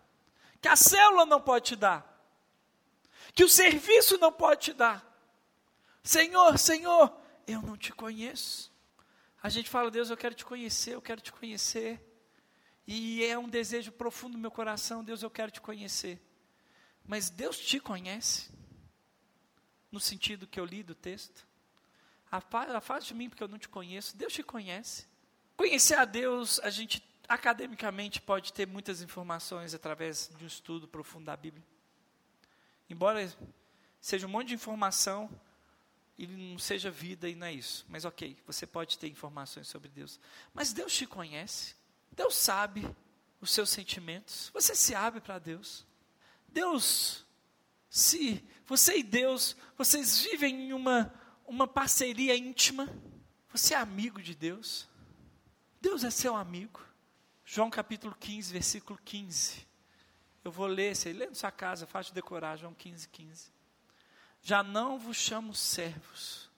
que 0.61 0.67
a 0.67 0.75
célula 0.75 1.25
não 1.25 1.41
pode 1.41 1.65
te 1.65 1.75
dar, 1.75 2.05
que 3.33 3.43
o 3.43 3.49
serviço 3.49 4.19
não 4.19 4.31
pode 4.31 4.61
te 4.61 4.73
dar. 4.73 5.03
Senhor, 6.03 6.55
Senhor, 6.59 7.11
eu 7.47 7.63
não 7.63 7.75
te 7.75 7.91
conheço. 7.91 8.71
A 9.41 9.49
gente 9.49 9.71
fala, 9.71 9.89
Deus, 9.89 10.11
eu 10.11 10.17
quero 10.17 10.35
te 10.35 10.45
conhecer, 10.45 10.93
eu 10.93 11.01
quero 11.01 11.19
te 11.19 11.31
conhecer. 11.31 11.99
E 12.87 13.23
é 13.25 13.37
um 13.37 13.49
desejo 13.49 13.91
profundo 13.91 14.33
no 14.33 14.39
meu 14.39 14.51
coração, 14.51 15.03
Deus, 15.03 15.23
eu 15.23 15.29
quero 15.29 15.51
te 15.51 15.59
conhecer. 15.59 16.21
Mas 17.07 17.29
Deus 17.29 17.57
te 17.57 17.79
conhece, 17.79 18.49
no 19.91 19.99
sentido 19.99 20.47
que 20.47 20.59
eu 20.59 20.65
li 20.65 20.83
do 20.83 20.93
texto. 20.93 21.47
Afaste 22.31 23.13
de 23.13 23.15
mim 23.15 23.29
porque 23.29 23.43
eu 23.43 23.47
não 23.47 23.57
te 23.57 23.69
conheço. 23.69 24.15
Deus 24.17 24.33
te 24.33 24.43
conhece. 24.43 25.07
Conhecer 25.55 25.95
a 25.95 26.05
Deus, 26.05 26.59
a 26.59 26.69
gente 26.69 27.03
academicamente 27.27 28.21
pode 28.21 28.51
ter 28.53 28.67
muitas 28.67 29.01
informações 29.01 29.73
através 29.73 30.29
de 30.37 30.43
um 30.43 30.47
estudo 30.47 30.87
profundo 30.87 31.25
da 31.25 31.37
Bíblia. 31.37 31.65
Embora 32.89 33.33
seja 34.01 34.27
um 34.27 34.29
monte 34.29 34.49
de 34.49 34.53
informação, 34.53 35.29
ele 36.19 36.51
não 36.51 36.59
seja 36.59 36.91
vida 36.91 37.27
e 37.27 37.35
não 37.35 37.47
é 37.47 37.53
isso. 37.53 37.85
Mas 37.89 38.05
ok, 38.05 38.37
você 38.45 38.67
pode 38.67 38.97
ter 38.97 39.07
informações 39.07 39.67
sobre 39.67 39.89
Deus. 39.89 40.19
Mas 40.53 40.73
Deus 40.73 40.93
te 40.93 41.07
conhece. 41.07 41.75
Deus 42.15 42.35
sabe 42.35 42.87
os 43.41 43.51
seus 43.51 43.69
sentimentos. 43.69 44.49
Você 44.53 44.73
se 44.73 44.95
abre 44.95 45.21
para 45.21 45.39
Deus. 45.39 45.85
Deus, 46.47 47.25
se 47.89 48.43
você 48.65 48.97
e 48.99 49.03
Deus, 49.03 49.55
vocês 49.77 50.19
vivem 50.19 50.69
em 50.69 50.73
uma, 50.73 51.13
uma 51.45 51.67
parceria 51.67 52.35
íntima, 52.35 52.89
você 53.49 53.73
é 53.73 53.77
amigo 53.77 54.21
de 54.21 54.33
Deus. 54.33 54.87
Deus 55.81 56.03
é 56.03 56.09
seu 56.09 56.35
amigo. 56.35 56.81
João 57.45 57.69
capítulo 57.69 58.15
15, 58.19 58.51
versículo 58.51 58.99
15. 59.05 59.67
Eu 60.43 60.51
vou 60.51 60.67
ler, 60.67 60.95
você 60.95 61.13
lê 61.13 61.27
na 61.27 61.35
sua 61.35 61.51
casa, 61.51 61.85
fácil 61.85 62.11
de 62.11 62.15
decorar, 62.15 62.57
João 62.57 62.73
15, 62.73 63.07
15. 63.09 63.51
Já 64.41 64.63
não 64.63 64.97
vos 64.97 65.17
chamo 65.17 65.53
servos, 65.53 66.49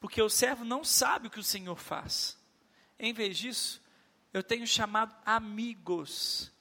porque 0.00 0.22
o 0.22 0.28
servo 0.28 0.64
não 0.64 0.82
sabe 0.82 1.26
o 1.26 1.30
que 1.30 1.38
o 1.38 1.44
Senhor 1.44 1.76
faz. 1.76 2.38
Em 2.98 3.12
vez 3.12 3.36
disso, 3.36 3.82
eu 4.32 4.42
tenho 4.42 4.66
chamado 4.66 5.14
amigos, 5.24 6.52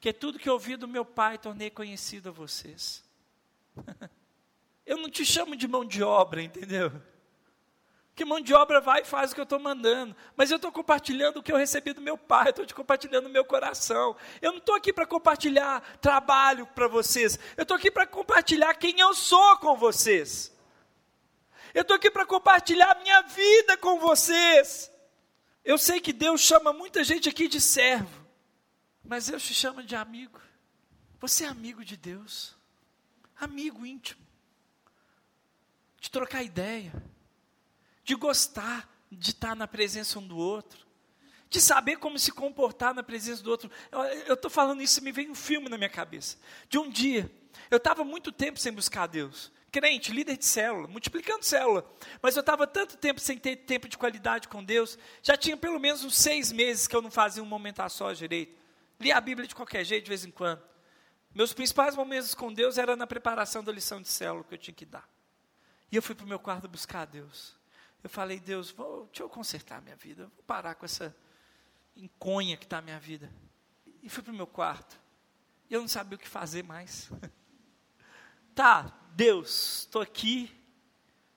que 0.00 0.12
tudo 0.12 0.38
que 0.38 0.50
ouvi 0.50 0.76
do 0.76 0.88
meu 0.88 1.04
pai 1.04 1.38
tornei 1.38 1.70
conhecido 1.70 2.28
a 2.28 2.32
vocês. 2.32 3.04
eu 4.84 4.96
não 4.96 5.08
te 5.08 5.24
chamo 5.24 5.56
de 5.56 5.68
mão 5.68 5.84
de 5.84 6.02
obra, 6.02 6.42
entendeu? 6.42 6.92
Que 8.18 8.24
mão 8.24 8.40
de 8.40 8.52
obra 8.52 8.80
vai 8.80 9.02
e 9.02 9.04
faz 9.04 9.30
o 9.30 9.34
que 9.36 9.40
eu 9.40 9.44
estou 9.44 9.60
mandando. 9.60 10.16
Mas 10.36 10.50
eu 10.50 10.56
estou 10.56 10.72
compartilhando 10.72 11.36
o 11.36 11.42
que 11.42 11.52
eu 11.52 11.56
recebi 11.56 11.92
do 11.92 12.00
meu 12.00 12.18
pai, 12.18 12.50
estou 12.50 12.66
te 12.66 12.74
compartilhando 12.74 13.26
o 13.26 13.30
meu 13.30 13.44
coração. 13.44 14.16
Eu 14.42 14.50
não 14.50 14.58
estou 14.58 14.74
aqui 14.74 14.92
para 14.92 15.06
compartilhar 15.06 15.80
trabalho 16.00 16.66
para 16.66 16.88
vocês. 16.88 17.38
Eu 17.56 17.62
estou 17.62 17.76
aqui 17.76 17.92
para 17.92 18.08
compartilhar 18.08 18.74
quem 18.74 18.98
eu 18.98 19.14
sou 19.14 19.58
com 19.58 19.76
vocês. 19.76 20.52
Eu 21.72 21.82
estou 21.82 21.96
aqui 21.96 22.10
para 22.10 22.26
compartilhar 22.26 22.90
a 22.90 23.00
minha 23.00 23.22
vida 23.22 23.76
com 23.76 24.00
vocês. 24.00 24.90
Eu 25.64 25.78
sei 25.78 26.00
que 26.00 26.12
Deus 26.12 26.40
chama 26.40 26.72
muita 26.72 27.04
gente 27.04 27.28
aqui 27.28 27.48
de 27.48 27.60
servo, 27.60 28.26
mas 29.04 29.26
Deus 29.26 29.42
te 29.42 29.54
chama 29.54 29.82
de 29.82 29.94
amigo. 29.94 30.40
Você 31.20 31.44
é 31.44 31.48
amigo 31.48 31.84
de 31.84 31.96
Deus, 31.96 32.56
amigo 33.38 33.84
íntimo, 33.84 34.24
de 36.00 36.10
trocar 36.10 36.42
ideia, 36.42 36.92
de 38.04 38.14
gostar 38.14 38.88
de 39.10 39.30
estar 39.30 39.56
na 39.56 39.66
presença 39.66 40.18
um 40.18 40.26
do 40.26 40.36
outro, 40.36 40.86
de 41.48 41.60
saber 41.60 41.96
como 41.96 42.18
se 42.18 42.30
comportar 42.30 42.94
na 42.94 43.02
presença 43.02 43.42
do 43.42 43.50
outro. 43.50 43.70
Eu 44.26 44.34
estou 44.34 44.50
falando 44.50 44.82
isso, 44.82 45.02
me 45.02 45.12
vem 45.12 45.30
um 45.30 45.34
filme 45.34 45.68
na 45.68 45.76
minha 45.76 45.88
cabeça. 45.88 46.36
De 46.68 46.78
um 46.78 46.90
dia, 46.90 47.30
eu 47.70 47.78
estava 47.78 48.04
muito 48.04 48.30
tempo 48.30 48.58
sem 48.58 48.72
buscar 48.72 49.06
Deus 49.06 49.50
crente, 49.70 50.12
líder 50.12 50.36
de 50.36 50.44
célula, 50.44 50.88
multiplicando 50.88 51.44
célula. 51.44 51.88
Mas 52.22 52.36
eu 52.36 52.40
estava 52.40 52.66
tanto 52.66 52.96
tempo 52.96 53.20
sem 53.20 53.38
ter 53.38 53.56
tempo 53.56 53.88
de 53.88 53.96
qualidade 53.96 54.48
com 54.48 54.62
Deus, 54.62 54.98
já 55.22 55.36
tinha 55.36 55.56
pelo 55.56 55.78
menos 55.78 56.04
uns 56.04 56.16
seis 56.16 56.50
meses 56.50 56.86
que 56.86 56.96
eu 56.96 57.02
não 57.02 57.10
fazia 57.10 57.42
um 57.42 57.46
momento 57.46 57.80
a 57.80 57.88
só 57.88 58.12
direito. 58.12 58.58
Lia 58.98 59.16
a 59.16 59.20
Bíblia 59.20 59.46
de 59.46 59.54
qualquer 59.54 59.84
jeito, 59.84 60.04
de 60.04 60.08
vez 60.08 60.24
em 60.24 60.30
quando. 60.30 60.62
Meus 61.34 61.52
principais 61.52 61.94
momentos 61.94 62.34
com 62.34 62.52
Deus 62.52 62.78
era 62.78 62.96
na 62.96 63.06
preparação 63.06 63.62
da 63.62 63.70
lição 63.70 64.00
de 64.00 64.08
célula 64.08 64.44
que 64.44 64.54
eu 64.54 64.58
tinha 64.58 64.74
que 64.74 64.86
dar. 64.86 65.08
E 65.92 65.96
eu 65.96 66.02
fui 66.02 66.14
para 66.14 66.24
o 66.24 66.28
meu 66.28 66.38
quarto 66.38 66.66
buscar 66.68 67.06
Deus. 67.06 67.56
Eu 68.02 68.10
falei, 68.10 68.40
Deus, 68.40 68.70
vou, 68.70 69.06
deixa 69.06 69.22
eu 69.22 69.28
consertar 69.28 69.78
a 69.78 69.80
minha 69.80 69.96
vida, 69.96 70.24
vou 70.34 70.44
parar 70.46 70.74
com 70.74 70.84
essa 70.84 71.14
enconha 71.98 72.56
que 72.56 72.64
está 72.64 72.78
a 72.78 72.82
minha 72.82 72.98
vida. 72.98 73.30
E 74.02 74.08
fui 74.08 74.22
para 74.22 74.32
o 74.32 74.36
meu 74.36 74.46
quarto. 74.46 74.98
E 75.68 75.74
eu 75.74 75.80
não 75.80 75.88
sabia 75.88 76.16
o 76.16 76.18
que 76.18 76.28
fazer 76.28 76.62
mais. 76.62 77.10
tá, 78.54 78.82
Deus, 79.14 79.80
estou 79.80 80.00
aqui, 80.00 80.50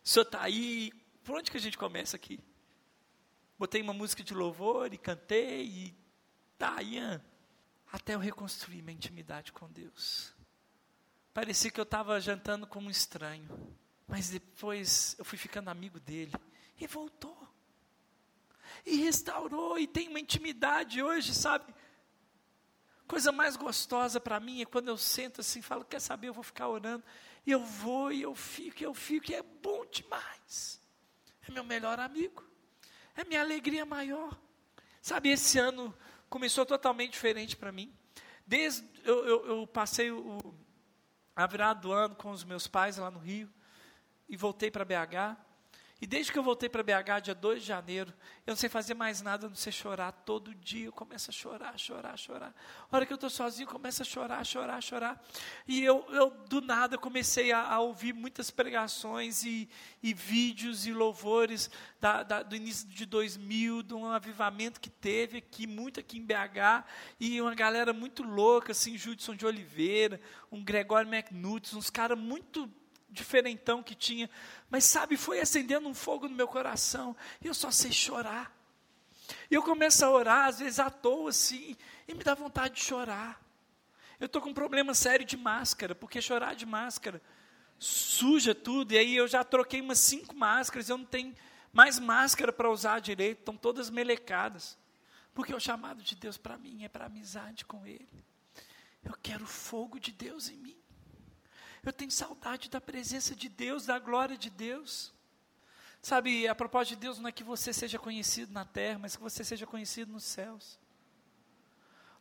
o 0.03 0.07
Senhor 0.07 0.23
está 0.23 0.41
aí, 0.41 0.91
por 1.23 1.37
onde 1.37 1.51
que 1.51 1.57
a 1.57 1.61
gente 1.61 1.77
começa 1.77 2.15
aqui? 2.15 2.39
Botei 3.57 3.81
uma 3.81 3.93
música 3.93 4.23
de 4.23 4.33
louvor 4.33 4.93
e 4.93 4.97
cantei, 4.97 5.65
e 5.65 5.95
tá, 6.57 6.81
Ian, 6.81 7.23
até 7.91 8.15
eu 8.15 8.19
reconstruir 8.19 8.81
minha 8.81 8.95
intimidade 8.95 9.51
com 9.51 9.69
Deus. 9.69 10.33
Parecia 11.33 11.71
que 11.71 11.79
eu 11.79 11.83
estava 11.83 12.19
jantando 12.19 12.65
como 12.65 12.87
um 12.87 12.91
estranho, 12.91 13.49
mas 14.07 14.29
depois 14.29 15.15
eu 15.19 15.25
fui 15.25 15.37
ficando 15.37 15.69
amigo 15.69 15.99
dele, 15.99 16.33
e 16.79 16.87
voltou. 16.87 17.37
E 18.85 18.97
restaurou, 18.97 19.77
e 19.77 19.87
tem 19.87 20.07
uma 20.07 20.19
intimidade 20.19 21.01
hoje, 21.01 21.33
sabe? 21.33 21.73
Coisa 23.07 23.31
mais 23.31 23.55
gostosa 23.55 24.19
para 24.19 24.39
mim 24.39 24.61
é 24.61 24.65
quando 24.65 24.87
eu 24.87 24.97
sento 24.97 25.41
assim 25.41 25.61
falo, 25.61 25.83
quer 25.83 25.99
saber, 25.99 26.29
eu 26.29 26.33
vou 26.33 26.43
ficar 26.43 26.69
orando. 26.69 27.03
E 27.45 27.51
eu 27.51 27.59
vou 27.59 28.11
e 28.11 28.21
eu 28.21 28.33
fico, 28.33 28.81
e 28.81 28.85
eu 28.85 28.93
fico, 28.93 29.31
e 29.31 29.35
é 29.35 29.43
bom 29.43 29.85
demais. 29.85 30.81
É 31.47 31.51
meu 31.51 31.63
melhor 31.63 31.99
amigo. 31.99 32.43
É 33.15 33.23
minha 33.25 33.41
alegria 33.41 33.85
maior. 33.85 34.39
Sabe, 35.01 35.29
esse 35.29 35.57
ano 35.59 35.93
começou 36.29 36.65
totalmente 36.65 37.11
diferente 37.11 37.57
para 37.57 37.71
mim. 37.71 37.93
Desde 38.45 38.87
eu, 39.03 39.25
eu, 39.25 39.45
eu 39.45 39.67
passei 39.67 40.11
o, 40.11 40.39
a 41.35 41.45
virada 41.45 41.81
do 41.81 41.91
ano 41.91 42.15
com 42.15 42.31
os 42.31 42.43
meus 42.43 42.67
pais 42.67 42.97
lá 42.97 43.11
no 43.11 43.19
Rio 43.19 43.51
e 44.29 44.37
voltei 44.37 44.71
para 44.71 44.85
BH. 44.85 45.37
E 46.01 46.07
desde 46.07 46.31
que 46.31 46.39
eu 46.39 46.41
voltei 46.41 46.67
para 46.67 46.81
BH, 46.81 47.21
dia 47.25 47.35
2 47.35 47.61
de 47.61 47.67
janeiro, 47.67 48.11
eu 48.47 48.51
não 48.51 48.55
sei 48.55 48.67
fazer 48.67 48.95
mais 48.95 49.21
nada, 49.21 49.47
não 49.47 49.55
sei 49.55 49.71
chorar. 49.71 50.11
Todo 50.11 50.55
dia 50.55 50.87
eu 50.87 50.91
começo 50.91 51.29
a 51.29 51.31
chorar, 51.31 51.77
chorar, 51.77 52.17
chorar. 52.17 52.55
A 52.91 52.95
hora 52.95 53.05
que 53.05 53.13
eu 53.13 53.15
estou 53.15 53.29
sozinho, 53.29 53.67
eu 53.67 53.71
começo 53.71 54.01
a 54.01 54.05
chorar, 54.05 54.43
chorar, 54.43 54.81
chorar. 54.81 55.23
E 55.67 55.83
eu, 55.83 56.03
eu 56.09 56.31
do 56.49 56.59
nada, 56.59 56.97
comecei 56.97 57.51
a, 57.51 57.61
a 57.61 57.79
ouvir 57.81 58.13
muitas 58.13 58.49
pregações 58.49 59.43
e, 59.43 59.69
e 60.01 60.11
vídeos 60.11 60.87
e 60.87 60.91
louvores 60.91 61.69
da, 61.99 62.23
da, 62.23 62.41
do 62.41 62.55
início 62.55 62.87
de 62.87 63.05
2000, 63.05 63.83
de 63.83 63.93
um 63.93 64.07
avivamento 64.07 64.81
que 64.81 64.89
teve 64.89 65.37
aqui, 65.37 65.67
muito 65.67 65.99
aqui 65.99 66.17
em 66.17 66.25
BH. 66.25 66.83
E 67.19 67.39
uma 67.39 67.53
galera 67.53 67.93
muito 67.93 68.23
louca, 68.23 68.71
assim, 68.71 68.97
Judson 68.97 69.35
de 69.35 69.45
Oliveira, 69.45 70.19
um 70.51 70.63
Gregório 70.63 71.13
McNutt, 71.13 71.75
uns 71.75 71.91
caras 71.91 72.17
muito 72.17 72.67
diferentão 73.11 73.83
que 73.83 73.93
tinha, 73.93 74.29
mas 74.69 74.85
sabe, 74.85 75.17
foi 75.17 75.39
acendendo 75.39 75.87
um 75.87 75.93
fogo 75.93 76.27
no 76.27 76.35
meu 76.35 76.47
coração, 76.47 77.15
e 77.41 77.47
eu 77.47 77.53
só 77.53 77.69
sei 77.69 77.91
chorar. 77.91 78.55
E 79.49 79.55
eu 79.55 79.63
começo 79.63 80.03
a 80.03 80.09
orar, 80.09 80.47
às 80.47 80.59
vezes 80.59 80.79
à 80.79 80.89
toa 80.89 81.29
assim, 81.29 81.75
e 82.07 82.13
me 82.13 82.23
dá 82.23 82.33
vontade 82.33 82.75
de 82.75 82.83
chorar. 82.83 83.41
Eu 84.19 84.25
estou 84.25 84.41
com 84.41 84.49
um 84.49 84.53
problema 84.53 84.93
sério 84.93 85.25
de 85.25 85.35
máscara, 85.35 85.95
porque 85.95 86.21
chorar 86.21 86.55
de 86.55 86.65
máscara 86.65 87.21
suja 87.79 88.53
tudo, 88.53 88.93
e 88.93 88.97
aí 88.97 89.15
eu 89.15 89.27
já 89.27 89.43
troquei 89.43 89.81
umas 89.81 89.97
cinco 89.97 90.35
máscaras, 90.35 90.87
eu 90.87 90.97
não 90.97 91.05
tenho 91.05 91.35
mais 91.73 91.97
máscara 91.97 92.53
para 92.53 92.69
usar 92.69 92.99
direito, 92.99 93.39
estão 93.39 93.57
todas 93.57 93.89
melecadas. 93.89 94.77
Porque 95.33 95.53
o 95.53 95.59
chamado 95.59 96.03
de 96.03 96.15
Deus 96.15 96.37
para 96.37 96.57
mim 96.57 96.83
é 96.83 96.89
para 96.89 97.05
amizade 97.05 97.65
com 97.65 97.85
Ele. 97.85 98.23
Eu 99.03 99.15
quero 99.21 99.45
o 99.45 99.47
fogo 99.47 99.99
de 99.99 100.11
Deus 100.11 100.49
em 100.49 100.57
mim. 100.57 100.80
Eu 101.83 101.91
tenho 101.91 102.11
saudade 102.11 102.69
da 102.69 102.79
presença 102.79 103.35
de 103.35 103.49
Deus, 103.49 103.85
da 103.85 103.97
glória 103.97 104.37
de 104.37 104.49
Deus. 104.49 105.11
Sabe, 106.01 106.47
a 106.47 106.55
propósito 106.55 106.95
de 106.95 107.01
Deus 107.01 107.19
não 107.19 107.27
é 107.27 107.31
que 107.31 107.43
você 107.43 107.73
seja 107.73 107.97
conhecido 107.97 108.51
na 108.51 108.65
terra, 108.65 108.99
mas 108.99 109.15
que 109.15 109.21
você 109.21 109.43
seja 109.43 109.65
conhecido 109.65 110.11
nos 110.11 110.23
céus. 110.23 110.79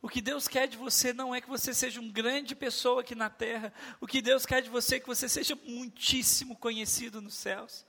O 0.02 0.08
que 0.08 0.22
Deus 0.22 0.48
quer 0.48 0.66
de 0.66 0.78
você 0.78 1.12
não 1.12 1.34
é 1.34 1.40
que 1.40 1.48
você 1.48 1.74
seja 1.74 2.00
uma 2.00 2.10
grande 2.10 2.54
pessoa 2.54 3.02
aqui 3.02 3.14
na 3.14 3.28
terra. 3.28 3.72
O 4.00 4.06
que 4.06 4.22
Deus 4.22 4.46
quer 4.46 4.62
de 4.62 4.70
você 4.70 4.96
é 4.96 5.00
que 5.00 5.06
você 5.06 5.28
seja 5.28 5.54
muitíssimo 5.66 6.56
conhecido 6.56 7.20
nos 7.20 7.34
céus. 7.34 7.84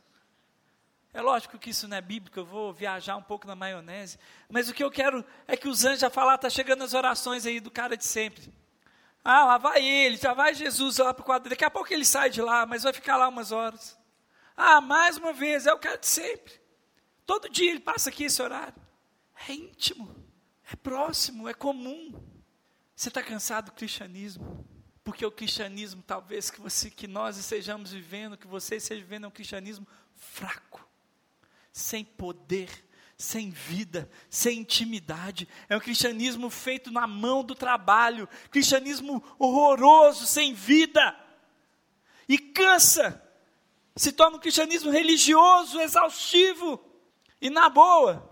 É 1.14 1.22
lógico 1.22 1.58
que 1.58 1.70
isso 1.70 1.88
não 1.88 1.98
é 1.98 2.02
bíblico, 2.02 2.40
eu 2.40 2.46
vou 2.46 2.74
viajar 2.74 3.18
um 3.18 3.24
pouco 3.24 3.46
na 3.46 3.56
maionese. 3.56 4.18
Mas 4.50 4.70
o 4.70 4.74
que 4.74 4.84
eu 4.84 4.92
quero 4.92 5.26
é 5.46 5.58
que 5.58 5.68
os 5.68 5.84
anjos 5.84 6.00
já 6.00 6.10
falaram, 6.10 6.36
está 6.36 6.50
chegando 6.50 6.84
as 6.84 6.94
orações 6.94 7.46
aí 7.46 7.60
do 7.60 7.72
cara 7.72 7.98
de 7.98 8.06
sempre. 8.06 8.52
Ah, 9.24 9.46
lá 9.46 9.58
vai 9.58 9.86
ele, 9.86 10.18
já 10.18 10.34
vai 10.34 10.54
Jesus 10.54 10.98
lá 10.98 11.14
para 11.14 11.22
o 11.22 11.26
quadro. 11.26 11.50
Daqui 11.50 11.64
a 11.64 11.70
pouco 11.70 11.94
ele 11.94 12.06
sai 12.06 12.30
de 12.30 12.42
lá, 12.42 12.66
mas 12.66 12.84
vai 12.84 12.94
ficar 12.94 13.18
lá 13.18 13.28
umas 13.28 13.52
horas. 13.52 13.98
Ah, 14.58 14.82
mais 14.82 15.18
uma 15.18 15.32
vez, 15.34 15.66
é 15.66 15.74
o 15.74 15.80
cara 15.80 15.98
de 15.98 16.08
sempre. 16.08 16.60
Todo 17.26 17.50
dia 17.50 17.70
ele 17.70 17.80
passa 17.80 18.10
aqui 18.10 18.26
esse 18.26 18.42
horário. 18.42 18.76
É 19.48 19.54
íntimo, 19.54 20.14
é 20.72 20.76
próximo, 20.76 21.48
é 21.48 21.54
comum. 21.54 22.14
Você 22.96 23.10
está 23.10 23.24
cansado 23.24 23.66
do 23.66 23.72
cristianismo? 23.72 24.68
Porque 25.04 25.26
o 25.26 25.32
cristianismo, 25.32 26.04
talvez 26.04 26.52
que, 26.52 26.62
você, 26.62 26.90
que 26.90 27.08
nós 27.08 27.38
estejamos 27.38 27.92
vivendo, 27.92 28.38
que 28.38 28.48
você 28.48 28.76
esteja 28.76 29.02
vivendo, 29.02 29.26
é 29.26 29.28
um 29.28 29.32
cristianismo 29.32 29.88
fraco, 30.16 30.88
sem 31.72 32.06
poder, 32.06 32.70
sem 33.22 33.52
vida, 33.52 34.10
sem 34.30 34.60
intimidade. 34.60 35.48
É 35.70 35.78
um 35.78 35.80
cristianismo 35.80 36.50
feito 36.50 36.92
na 36.92 37.06
mão 37.06 37.44
do 37.44 37.54
trabalho, 37.54 38.28
cristianismo 38.50 39.24
horroroso, 39.38 40.26
sem 40.26 40.54
vida. 40.54 41.16
E 42.28 42.38
cansa. 42.38 43.22
Se 43.96 44.12
torna 44.12 44.38
um 44.38 44.40
cristianismo 44.40 44.90
religioso, 44.90 45.80
exaustivo. 45.80 46.84
E 47.40 47.50
na 47.50 47.70
boa, 47.70 48.28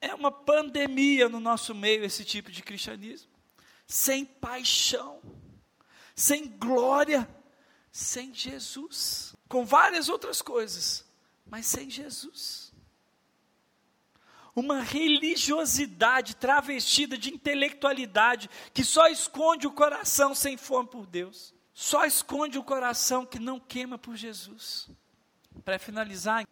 é 0.00 0.12
uma 0.14 0.32
pandemia 0.32 1.28
no 1.28 1.38
nosso 1.38 1.74
meio 1.74 2.04
esse 2.04 2.24
tipo 2.24 2.50
de 2.50 2.62
cristianismo. 2.62 3.30
Sem 3.86 4.24
paixão, 4.24 5.20
sem 6.16 6.48
glória, 6.48 7.28
sem 7.92 8.34
Jesus. 8.34 9.36
Com 9.48 9.64
várias 9.64 10.08
outras 10.08 10.42
coisas, 10.42 11.04
mas 11.46 11.66
sem 11.66 11.88
Jesus 11.88 12.71
uma 14.54 14.80
religiosidade 14.80 16.36
travestida 16.36 17.16
de 17.16 17.32
intelectualidade 17.32 18.50
que 18.72 18.84
só 18.84 19.06
esconde 19.08 19.66
o 19.66 19.72
coração 19.72 20.34
sem 20.34 20.56
fome 20.56 20.88
por 20.88 21.06
Deus, 21.06 21.54
só 21.72 22.04
esconde 22.04 22.58
o 22.58 22.64
coração 22.64 23.24
que 23.24 23.38
não 23.38 23.58
queima 23.58 23.96
por 23.96 24.14
Jesus. 24.14 24.90
Para 25.64 25.78
finalizar, 25.78 26.46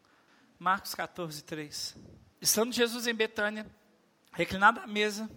Marcos 0.59 0.95
14, 0.95 1.45
3. 1.45 1.97
Estando 2.41 2.73
Jesus 2.73 3.07
em 3.07 3.15
Betânia, 3.15 3.71
reclinado 4.33 4.81
à 4.81 4.87
mesa, 4.87 5.31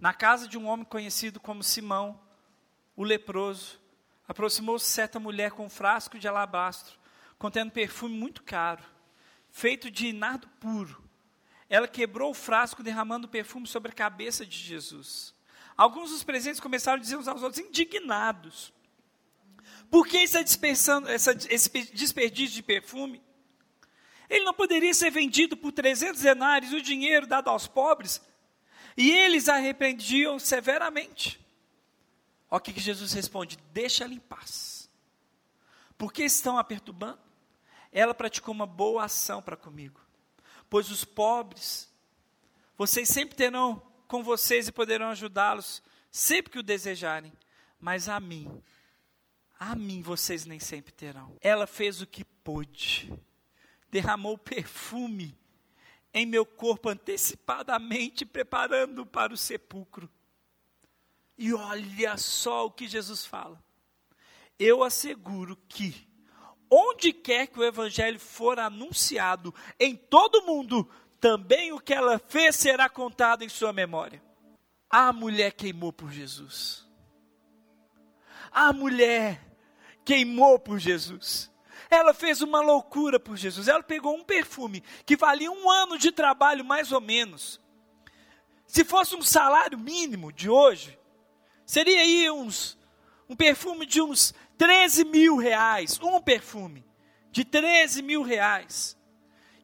na 0.00 0.12
casa 0.12 0.48
de 0.48 0.58
um 0.58 0.66
homem 0.66 0.84
conhecido 0.84 1.38
como 1.38 1.62
Simão, 1.62 2.20
o 2.96 3.04
leproso, 3.04 3.80
aproximou-se 4.26 4.90
certa 4.90 5.20
mulher 5.20 5.52
com 5.52 5.66
um 5.66 5.70
frasco 5.70 6.18
de 6.18 6.26
alabastro, 6.26 6.98
contendo 7.38 7.70
perfume 7.70 8.16
muito 8.16 8.42
caro, 8.42 8.82
feito 9.48 9.90
de 9.90 10.12
nardo 10.12 10.48
puro 10.60 11.02
ela 11.72 11.88
quebrou 11.88 12.32
o 12.32 12.34
frasco, 12.34 12.82
derramando 12.82 13.26
perfume 13.26 13.66
sobre 13.66 13.90
a 13.90 13.94
cabeça 13.94 14.44
de 14.44 14.58
Jesus. 14.58 15.34
Alguns 15.74 16.10
dos 16.10 16.22
presentes 16.22 16.60
começaram 16.60 16.98
a 16.98 17.00
dizer 17.00 17.16
uns 17.16 17.26
aos 17.26 17.42
outros, 17.42 17.64
indignados. 17.64 18.74
Por 19.90 20.06
que 20.06 20.18
essa 20.18 20.44
essa, 21.08 21.32
esse 21.48 21.70
desperdício 21.94 22.56
de 22.56 22.62
perfume? 22.62 23.22
Ele 24.28 24.44
não 24.44 24.52
poderia 24.52 24.92
ser 24.92 25.10
vendido 25.10 25.56
por 25.56 25.72
300 25.72 26.20
denários, 26.20 26.74
o 26.74 26.82
dinheiro 26.82 27.26
dado 27.26 27.48
aos 27.48 27.66
pobres? 27.66 28.20
E 28.94 29.10
eles 29.10 29.48
a 29.48 29.56
severamente. 30.38 31.40
Olha 32.50 32.58
o 32.58 32.60
que 32.60 32.78
Jesus 32.78 33.14
responde: 33.14 33.56
deixa-lhe 33.72 34.16
em 34.16 34.20
paz. 34.20 34.90
Por 35.96 36.12
que 36.12 36.22
estão 36.22 36.58
a 36.58 36.64
perturbando? 36.64 37.18
Ela 37.90 38.12
praticou 38.12 38.52
uma 38.52 38.66
boa 38.66 39.04
ação 39.04 39.40
para 39.40 39.56
comigo 39.56 40.01
pois 40.72 40.90
os 40.90 41.04
pobres, 41.04 41.92
vocês 42.78 43.06
sempre 43.06 43.36
terão 43.36 43.82
com 44.08 44.22
vocês 44.22 44.68
e 44.68 44.72
poderão 44.72 45.10
ajudá-los 45.10 45.82
sempre 46.10 46.50
que 46.50 46.58
o 46.58 46.62
desejarem, 46.62 47.30
mas 47.78 48.08
a 48.08 48.18
mim, 48.18 48.50
a 49.60 49.76
mim 49.76 50.00
vocês 50.00 50.46
nem 50.46 50.58
sempre 50.58 50.90
terão. 50.90 51.36
Ela 51.42 51.66
fez 51.66 52.00
o 52.00 52.06
que 52.06 52.24
pôde, 52.24 53.12
derramou 53.90 54.38
perfume 54.38 55.38
em 56.14 56.24
meu 56.24 56.46
corpo 56.46 56.88
antecipadamente, 56.88 58.24
preparando 58.24 59.04
para 59.04 59.34
o 59.34 59.36
sepulcro. 59.36 60.08
E 61.36 61.52
olha 61.52 62.16
só 62.16 62.64
o 62.64 62.70
que 62.70 62.88
Jesus 62.88 63.26
fala. 63.26 63.62
Eu 64.58 64.82
asseguro 64.82 65.54
que 65.68 66.10
onde 66.74 67.12
quer 67.12 67.48
que 67.48 67.60
o 67.60 67.64
evangelho 67.64 68.18
for 68.18 68.58
anunciado 68.58 69.54
em 69.78 69.94
todo 69.94 70.36
o 70.36 70.46
mundo, 70.46 70.88
também 71.20 71.70
o 71.70 71.78
que 71.78 71.92
ela 71.92 72.18
fez 72.18 72.56
será 72.56 72.88
contado 72.88 73.44
em 73.44 73.48
sua 73.48 73.74
memória. 73.74 74.22
A 74.88 75.12
mulher 75.12 75.52
queimou 75.52 75.92
por 75.92 76.10
Jesus. 76.10 76.88
A 78.50 78.72
mulher 78.72 79.38
queimou 80.02 80.58
por 80.58 80.78
Jesus. 80.78 81.50
Ela 81.90 82.14
fez 82.14 82.40
uma 82.40 82.62
loucura 82.62 83.20
por 83.20 83.36
Jesus. 83.36 83.68
Ela 83.68 83.82
pegou 83.82 84.16
um 84.16 84.24
perfume 84.24 84.82
que 85.04 85.14
valia 85.14 85.52
um 85.52 85.70
ano 85.70 85.98
de 85.98 86.10
trabalho, 86.10 86.64
mais 86.64 86.90
ou 86.90 87.02
menos. 87.02 87.60
Se 88.66 88.82
fosse 88.82 89.14
um 89.14 89.22
salário 89.22 89.78
mínimo 89.78 90.32
de 90.32 90.48
hoje, 90.48 90.98
seria 91.66 92.00
aí 92.00 92.30
uns 92.30 92.78
um 93.28 93.36
perfume 93.36 93.86
de 93.86 94.00
uns 94.00 94.34
13 94.58 95.04
mil 95.04 95.36
reais, 95.36 95.98
um 96.02 96.20
perfume 96.20 96.84
de 97.30 97.44
13 97.44 98.02
mil 98.02 98.22
reais. 98.22 98.96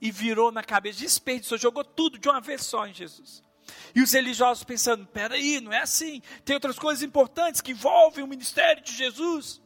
E 0.00 0.10
virou 0.10 0.52
na 0.52 0.62
cabeça, 0.62 1.00
desperdiçou, 1.00 1.58
jogou 1.58 1.84
tudo 1.84 2.18
de 2.18 2.28
uma 2.28 2.40
vez 2.40 2.64
só 2.64 2.86
em 2.86 2.94
Jesus. 2.94 3.42
E 3.94 4.00
os 4.00 4.12
religiosos 4.12 4.64
pensando: 4.64 5.06
peraí, 5.06 5.60
não 5.60 5.72
é 5.72 5.82
assim, 5.82 6.22
tem 6.44 6.54
outras 6.54 6.78
coisas 6.78 7.02
importantes 7.02 7.60
que 7.60 7.72
envolvem 7.72 8.24
o 8.24 8.28
ministério 8.28 8.82
de 8.82 8.94
Jesus. 8.94 9.60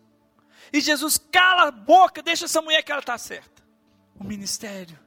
E 0.73 0.81
Jesus 0.81 1.19
cala 1.31 1.69
a 1.69 1.71
boca, 1.71 2.23
deixa 2.23 2.47
essa 2.47 2.63
mulher 2.63 2.83
que 2.83 2.91
ela 2.91 3.01
está 3.01 3.19
certa. 3.19 3.63
O 4.19 4.25
ministério 4.25 4.99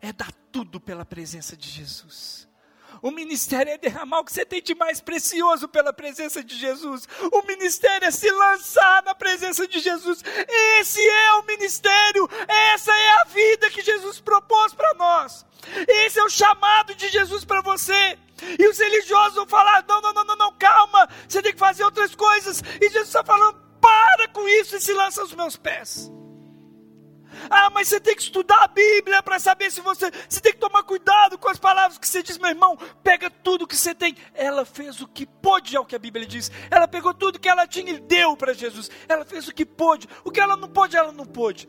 é 0.00 0.12
dar 0.12 0.32
tudo 0.52 0.80
pela 0.80 1.04
presença 1.04 1.56
de 1.56 1.68
Jesus. 1.68 2.46
O 3.02 3.10
ministério 3.10 3.72
é 3.72 3.78
derramar 3.78 4.20
o 4.20 4.24
que 4.24 4.32
você 4.32 4.44
tem 4.44 4.62
de 4.62 4.74
mais 4.74 5.00
precioso 5.00 5.68
pela 5.68 5.92
presença 5.92 6.42
de 6.42 6.56
Jesus. 6.56 7.08
O 7.32 7.42
ministério 7.46 8.06
é 8.06 8.10
se 8.10 8.30
lançar 8.30 9.02
na 9.04 9.14
presença 9.14 9.66
de 9.66 9.80
Jesus. 9.80 10.22
Esse 10.78 11.00
é 11.00 11.32
o 11.34 11.46
ministério. 11.46 12.28
Essa 12.72 12.92
é 12.92 13.10
a 13.20 13.24
vida 13.24 13.70
que 13.70 13.82
Jesus 13.82 14.20
propôs 14.20 14.74
para 14.74 14.94
nós. 14.94 15.44
Esse 15.88 16.18
é 16.18 16.24
o 16.24 16.30
chamado 16.30 16.94
de 16.94 17.08
Jesus 17.08 17.44
para 17.44 17.60
você. 17.60 18.18
E 18.58 18.68
os 18.68 18.78
religiosos 18.78 19.34
vão 19.34 19.46
falar: 19.46 19.84
não, 19.88 20.00
não, 20.00 20.12
não, 20.12 20.24
não, 20.24 20.36
não, 20.36 20.52
calma. 20.58 21.08
Você 21.26 21.42
tem 21.42 21.52
que 21.52 21.58
fazer 21.58 21.84
outras 21.84 22.14
coisas. 22.14 22.62
E 22.80 22.88
Jesus 22.88 23.08
está 23.08 23.24
falando: 23.24 23.58
para 23.80 24.28
com 24.28 24.46
isso 24.48 24.76
e 24.76 24.80
se 24.80 24.92
lança 24.92 25.20
aos 25.20 25.34
meus 25.34 25.56
pés. 25.56 26.10
Ah, 27.50 27.70
mas 27.70 27.88
você 27.88 28.00
tem 28.00 28.14
que 28.14 28.22
estudar 28.22 28.64
a 28.64 28.68
Bíblia 28.68 29.22
para 29.22 29.38
saber 29.38 29.70
se 29.70 29.80
você. 29.80 30.10
Você 30.28 30.40
tem 30.40 30.52
que 30.52 30.58
tomar 30.58 30.82
cuidado 30.82 31.38
com 31.38 31.48
as 31.48 31.58
palavras 31.58 31.98
que 31.98 32.08
você 32.08 32.22
diz, 32.22 32.38
meu 32.38 32.50
irmão. 32.50 32.78
Pega 33.02 33.30
tudo 33.30 33.66
que 33.66 33.76
você 33.76 33.94
tem. 33.94 34.16
Ela 34.34 34.64
fez 34.64 35.00
o 35.00 35.08
que 35.08 35.26
pôde, 35.26 35.76
é 35.76 35.80
o 35.80 35.84
que 35.84 35.96
a 35.96 35.98
Bíblia 35.98 36.26
diz. 36.26 36.50
Ela 36.70 36.88
pegou 36.88 37.14
tudo 37.14 37.38
que 37.38 37.48
ela 37.48 37.66
tinha 37.66 37.92
e 37.92 38.00
deu 38.00 38.36
para 38.36 38.52
Jesus. 38.52 38.90
Ela 39.08 39.24
fez 39.24 39.48
o 39.48 39.54
que 39.54 39.64
pôde. 39.64 40.08
O 40.24 40.30
que 40.30 40.40
ela 40.40 40.56
não 40.56 40.68
pôde, 40.68 40.96
ela 40.96 41.12
não 41.12 41.26
pôde. 41.26 41.68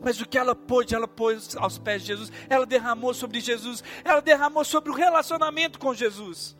Mas 0.00 0.20
o 0.20 0.26
que 0.26 0.38
ela 0.38 0.54
pôde, 0.54 0.94
ela 0.94 1.06
pôs 1.06 1.54
aos 1.56 1.78
pés 1.78 2.02
de 2.02 2.08
Jesus. 2.08 2.32
Ela 2.48 2.64
derramou 2.64 3.12
sobre 3.12 3.40
Jesus. 3.40 3.84
Ela 4.02 4.20
derramou 4.20 4.64
sobre 4.64 4.90
o 4.90 4.94
relacionamento 4.94 5.78
com 5.78 5.92
Jesus. 5.92 6.56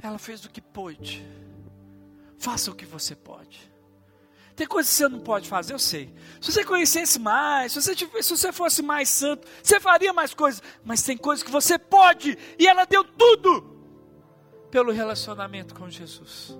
Ela 0.00 0.18
fez 0.18 0.44
o 0.44 0.50
que 0.50 0.60
pôde. 0.60 1.26
Faça 2.38 2.70
o 2.70 2.74
que 2.74 2.86
você 2.86 3.16
pode. 3.16 3.68
Tem 4.58 4.66
coisas 4.66 4.90
que 4.90 4.96
você 4.96 5.08
não 5.08 5.20
pode 5.20 5.48
fazer, 5.48 5.72
eu 5.72 5.78
sei. 5.78 6.12
Se 6.40 6.50
você 6.50 6.64
conhecesse 6.64 7.20
mais, 7.20 7.70
se 7.70 7.80
você, 7.80 7.94
se 7.94 8.30
você 8.36 8.52
fosse 8.52 8.82
mais 8.82 9.08
santo, 9.08 9.46
você 9.62 9.78
faria 9.78 10.12
mais 10.12 10.34
coisas. 10.34 10.60
Mas 10.84 11.00
tem 11.00 11.16
coisas 11.16 11.44
que 11.44 11.50
você 11.50 11.78
pode, 11.78 12.36
e 12.58 12.66
ela 12.66 12.84
deu 12.84 13.04
tudo 13.04 13.78
pelo 14.68 14.90
relacionamento 14.90 15.76
com 15.76 15.88
Jesus. 15.88 16.58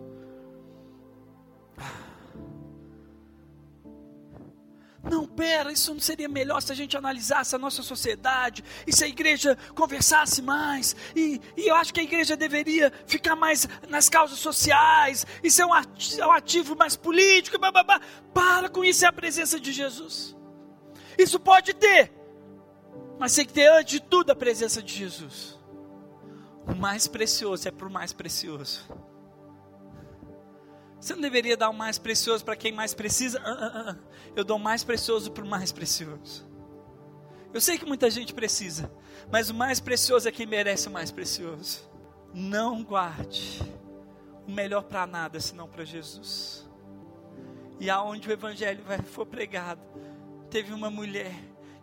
Não, 5.10 5.26
pera, 5.26 5.72
isso 5.72 5.92
não 5.94 6.00
seria 6.00 6.28
melhor 6.28 6.60
se 6.60 6.70
a 6.70 6.74
gente 6.74 6.96
analisasse 6.96 7.54
a 7.54 7.58
nossa 7.58 7.82
sociedade 7.82 8.62
e 8.86 8.94
se 8.94 9.04
a 9.04 9.08
igreja 9.08 9.56
conversasse 9.74 10.42
mais? 10.42 10.94
E, 11.16 11.40
e 11.56 11.68
eu 11.68 11.74
acho 11.74 11.94
que 11.94 12.00
a 12.00 12.02
igreja 12.02 12.36
deveria 12.36 12.92
ficar 13.06 13.34
mais 13.34 13.66
nas 13.88 14.08
causas 14.08 14.38
sociais 14.38 15.26
e 15.42 15.50
ser 15.50 15.64
um 15.64 15.72
ativo, 16.32 16.76
mais 16.76 16.94
político. 16.94 17.58
Blá, 17.58 17.72
blá, 17.72 17.84
blá. 17.84 18.00
Para 18.34 18.68
com 18.68 18.84
isso, 18.84 19.04
é 19.04 19.08
a 19.08 19.12
presença 19.12 19.58
de 19.58 19.72
Jesus. 19.72 20.36
Isso 21.18 21.40
pode 21.40 21.74
ter, 21.74 22.12
mas 23.18 23.34
tem 23.34 23.46
que 23.46 23.52
ter 23.52 23.66
antes 23.66 23.92
de 23.92 24.00
tudo 24.00 24.30
a 24.30 24.36
presença 24.36 24.82
de 24.82 24.94
Jesus. 24.94 25.58
O 26.66 26.74
mais 26.74 27.08
precioso 27.08 27.66
é 27.66 27.70
para 27.70 27.88
o 27.88 27.90
mais 27.90 28.12
precioso. 28.12 28.86
Você 31.00 31.14
não 31.14 31.22
deveria 31.22 31.56
dar 31.56 31.70
o 31.70 31.74
mais 31.74 31.98
precioso 31.98 32.44
para 32.44 32.56
quem 32.56 32.72
mais 32.72 32.92
precisa? 32.92 33.38
Uh, 33.40 33.42
uh, 33.42 33.92
uh. 33.92 33.98
Eu 34.34 34.44
dou 34.44 34.56
o 34.56 34.60
mais 34.60 34.82
precioso 34.82 35.30
para 35.30 35.44
o 35.44 35.48
mais 35.48 35.70
precioso. 35.70 36.46
Eu 37.52 37.60
sei 37.60 37.78
que 37.78 37.86
muita 37.86 38.10
gente 38.10 38.34
precisa, 38.34 38.92
mas 39.30 39.48
o 39.48 39.54
mais 39.54 39.80
precioso 39.80 40.28
é 40.28 40.32
quem 40.32 40.46
merece 40.46 40.88
o 40.88 40.90
mais 40.90 41.10
precioso. 41.10 41.88
Não 42.34 42.82
guarde 42.82 43.62
o 44.46 44.50
melhor 44.50 44.82
para 44.82 45.06
nada 45.06 45.40
senão 45.40 45.68
para 45.68 45.84
Jesus. 45.84 46.68
E 47.80 47.88
aonde 47.88 48.28
o 48.28 48.32
evangelho 48.32 48.82
for 49.04 49.24
pregado, 49.24 49.80
teve 50.50 50.72
uma 50.72 50.90
mulher 50.90 51.34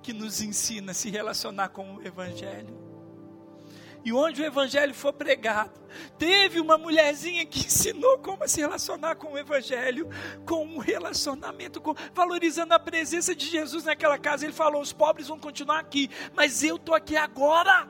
que 0.04 0.14
nos 0.14 0.42
ensina 0.42 0.92
a 0.92 0.96
se 0.96 1.10
relacionar 1.10 1.70
com 1.70 1.96
o 1.96 2.06
evangelho. 2.06 2.85
E 4.06 4.14
onde 4.14 4.40
o 4.40 4.46
evangelho 4.46 4.94
for 4.94 5.12
pregado, 5.12 5.82
teve 6.16 6.60
uma 6.60 6.78
mulherzinha 6.78 7.44
que 7.44 7.66
ensinou 7.66 8.20
como 8.20 8.48
se 8.48 8.62
relacionar 8.62 9.16
com 9.16 9.34
o 9.34 9.38
evangelho, 9.38 10.08
com 10.46 10.64
um 10.64 10.78
relacionamento, 10.78 11.82
com, 11.82 11.96
valorizando 12.14 12.76
a 12.76 12.80
presença 12.80 13.34
de 13.34 13.48
Jesus 13.48 13.84
naquela 13.84 14.20
casa. 14.20 14.46
Ele 14.46 14.54
falou: 14.54 14.80
os 14.80 14.94
pobres 14.94 15.28
vão 15.28 15.40
continuar 15.40 15.80
aqui, 15.80 16.08
mas 16.36 16.64
eu 16.64 16.76
estou 16.76 16.94
aqui 16.94 17.18
agora. 17.18 17.90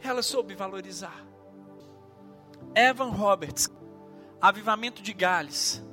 Ela 0.00 0.22
soube 0.22 0.54
valorizar. 0.54 1.26
Evan 2.74 3.10
Roberts, 3.10 3.68
Avivamento 4.40 5.02
de 5.02 5.12
Gales, 5.12 5.84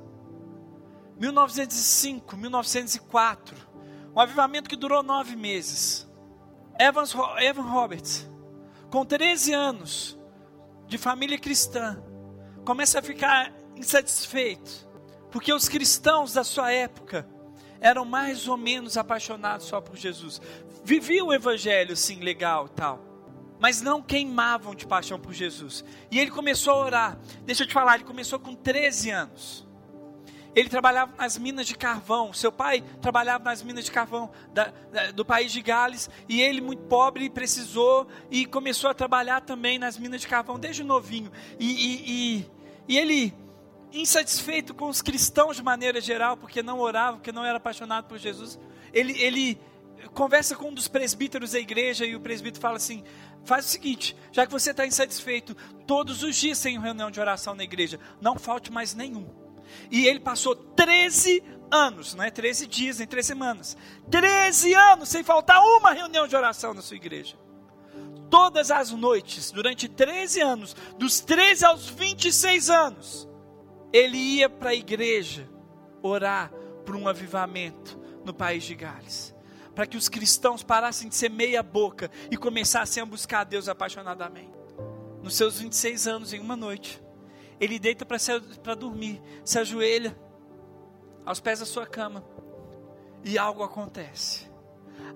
1905, 1.18 2.38
1904, 2.38 3.54
um 4.16 4.18
avivamento 4.18 4.70
que 4.70 4.76
durou 4.76 5.02
nove 5.02 5.36
meses. 5.36 6.10
Evans, 6.78 7.14
Evan 7.38 7.68
Roberts 7.68 8.30
com 8.90 9.04
13 9.04 9.52
anos, 9.52 10.18
de 10.86 10.98
família 10.98 11.38
cristã, 11.38 12.02
começa 12.64 12.98
a 12.98 13.02
ficar 13.02 13.54
insatisfeito, 13.76 14.88
porque 15.30 15.52
os 15.52 15.68
cristãos 15.68 16.32
da 16.32 16.42
sua 16.42 16.72
época 16.72 17.26
eram 17.80 18.04
mais 18.04 18.48
ou 18.48 18.56
menos 18.56 18.96
apaixonados 18.96 19.66
só 19.66 19.80
por 19.80 19.96
Jesus. 19.96 20.42
Viviam 20.84 21.28
o 21.28 21.32
evangelho, 21.32 21.96
sim, 21.96 22.20
legal 22.20 22.68
tal, 22.68 23.00
mas 23.60 23.80
não 23.80 24.02
queimavam 24.02 24.74
de 24.74 24.86
paixão 24.86 25.20
por 25.20 25.32
Jesus. 25.32 25.84
E 26.10 26.18
ele 26.18 26.30
começou 26.30 26.72
a 26.74 26.84
orar. 26.84 27.18
Deixa 27.44 27.62
eu 27.62 27.68
te 27.68 27.72
falar, 27.72 27.94
ele 27.94 28.04
começou 28.04 28.40
com 28.40 28.54
13 28.54 29.10
anos. 29.10 29.69
Ele 30.54 30.68
trabalhava 30.68 31.12
nas 31.16 31.38
minas 31.38 31.66
de 31.66 31.76
carvão. 31.76 32.32
Seu 32.32 32.50
pai 32.50 32.82
trabalhava 33.00 33.44
nas 33.44 33.62
minas 33.62 33.84
de 33.84 33.90
carvão 33.90 34.30
da, 34.52 34.72
da, 34.92 35.10
do 35.12 35.24
país 35.24 35.52
de 35.52 35.62
Gales. 35.62 36.10
E 36.28 36.40
ele, 36.40 36.60
muito 36.60 36.82
pobre, 36.84 37.30
precisou 37.30 38.08
e 38.30 38.46
começou 38.46 38.90
a 38.90 38.94
trabalhar 38.94 39.40
também 39.42 39.78
nas 39.78 39.96
minas 39.96 40.20
de 40.20 40.28
carvão 40.28 40.58
desde 40.58 40.82
novinho. 40.82 41.30
E, 41.58 41.66
e, 41.66 42.10
e, 42.38 42.50
e 42.88 42.98
ele, 42.98 43.34
insatisfeito 43.92 44.74
com 44.74 44.88
os 44.88 45.00
cristãos 45.00 45.56
de 45.56 45.62
maneira 45.62 46.00
geral, 46.00 46.36
porque 46.36 46.62
não 46.62 46.80
orava, 46.80 47.18
porque 47.18 47.32
não 47.32 47.44
era 47.44 47.58
apaixonado 47.58 48.06
por 48.06 48.18
Jesus, 48.18 48.58
ele, 48.92 49.20
ele 49.20 49.60
conversa 50.14 50.56
com 50.56 50.68
um 50.68 50.74
dos 50.74 50.88
presbíteros 50.88 51.52
da 51.52 51.58
igreja 51.58 52.04
e 52.04 52.16
o 52.16 52.20
presbítero 52.20 52.60
fala 52.60 52.76
assim: 52.76 53.04
faz 53.44 53.66
o 53.66 53.68
seguinte, 53.68 54.16
já 54.32 54.46
que 54.46 54.52
você 54.52 54.70
está 54.70 54.86
insatisfeito, 54.86 55.54
todos 55.86 56.22
os 56.22 56.36
dias 56.36 56.60
tem 56.60 56.78
reunião 56.78 57.10
de 57.10 57.20
oração 57.20 57.54
na 57.54 57.64
igreja, 57.64 57.98
não 58.20 58.38
falte 58.38 58.72
mais 58.72 58.94
nenhum. 58.94 59.28
E 59.90 60.06
ele 60.06 60.20
passou 60.20 60.54
13 60.54 61.42
anos, 61.70 62.14
não 62.14 62.24
é 62.24 62.30
13 62.30 62.66
dias, 62.66 62.98
nem 62.98 63.06
13 63.06 63.28
semanas. 63.28 63.76
13 64.10 64.74
anos 64.74 65.08
sem 65.08 65.22
faltar 65.22 65.60
uma 65.60 65.92
reunião 65.92 66.26
de 66.26 66.36
oração 66.36 66.74
na 66.74 66.82
sua 66.82 66.96
igreja. 66.96 67.36
Todas 68.28 68.70
as 68.70 68.90
noites, 68.90 69.50
durante 69.50 69.88
13 69.88 70.40
anos, 70.40 70.76
dos 70.96 71.20
13 71.20 71.64
aos 71.64 71.88
26 71.88 72.70
anos, 72.70 73.28
ele 73.92 74.16
ia 74.16 74.48
para 74.48 74.70
a 74.70 74.74
igreja 74.74 75.48
orar 76.02 76.52
por 76.84 76.94
um 76.94 77.08
avivamento 77.08 77.98
no 78.24 78.32
país 78.32 78.64
de 78.64 78.74
Gales. 78.74 79.34
Para 79.74 79.86
que 79.86 79.96
os 79.96 80.08
cristãos 80.08 80.62
parassem 80.62 81.08
de 81.08 81.14
ser 81.14 81.30
meia 81.30 81.62
boca 81.62 82.10
e 82.30 82.36
começassem 82.36 83.02
a 83.02 83.06
buscar 83.06 83.40
a 83.40 83.44
Deus 83.44 83.68
apaixonadamente. 83.68 84.52
Nos 85.22 85.36
seus 85.36 85.58
26 85.60 86.06
anos, 86.06 86.32
em 86.32 86.40
uma 86.40 86.56
noite, 86.56 87.02
ele 87.60 87.78
deita 87.78 88.06
para 88.06 88.74
dormir, 88.74 89.22
se 89.44 89.58
ajoelha 89.58 90.18
aos 91.24 91.38
pés 91.38 91.60
da 91.60 91.66
sua 91.66 91.86
cama 91.86 92.24
e 93.22 93.38
algo 93.38 93.62
acontece. 93.62 94.50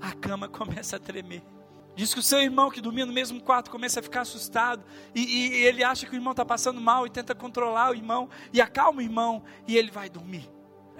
A 0.00 0.12
cama 0.12 0.46
começa 0.50 0.96
a 0.96 0.98
tremer. 1.00 1.42
Diz 1.96 2.12
que 2.12 2.20
o 2.20 2.22
seu 2.22 2.42
irmão 2.42 2.70
que 2.70 2.80
dormia 2.80 3.06
no 3.06 3.12
mesmo 3.12 3.40
quarto 3.40 3.70
começa 3.70 4.00
a 4.00 4.02
ficar 4.02 4.22
assustado 4.22 4.84
e, 5.14 5.20
e 5.22 5.64
ele 5.64 5.82
acha 5.82 6.06
que 6.06 6.12
o 6.12 6.16
irmão 6.16 6.32
está 6.32 6.44
passando 6.44 6.80
mal 6.80 7.06
e 7.06 7.10
tenta 7.10 7.34
controlar 7.34 7.92
o 7.92 7.94
irmão 7.94 8.28
e 8.52 8.60
acalma 8.60 8.98
o 8.98 9.02
irmão 9.02 9.44
e 9.66 9.76
ele 9.76 9.90
vai 9.90 10.10
dormir. 10.10 10.50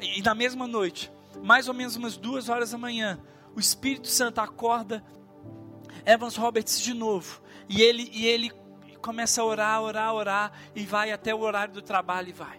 E, 0.01 0.21
e 0.21 0.23
na 0.23 0.35
mesma 0.35 0.67
noite, 0.67 1.11
mais 1.43 1.69
ou 1.69 1.75
menos 1.75 1.97
umas 1.97 2.17
duas 2.17 2.49
horas 2.49 2.71
da 2.71 2.79
manhã, 2.79 3.21
o 3.57 3.61
Espírito 3.61 4.07
Santo 4.07 4.41
acorda 4.41 5.05
Evans 6.07 6.37
Roberts 6.37 6.81
de 6.81 6.95
novo 6.95 7.43
e 7.69 7.83
ele, 7.83 8.09
e 8.13 8.27
ele 8.27 8.53
começa 9.05 9.43
a 9.43 9.45
orar, 9.45 9.83
orar, 9.83 10.15
orar, 10.15 10.53
e 10.75 10.87
vai 10.87 11.13
até 11.13 11.35
o 11.35 11.41
horário 11.41 11.75
do 11.75 11.83
trabalho 11.83 12.31
e 12.31 12.33
vai. 12.33 12.59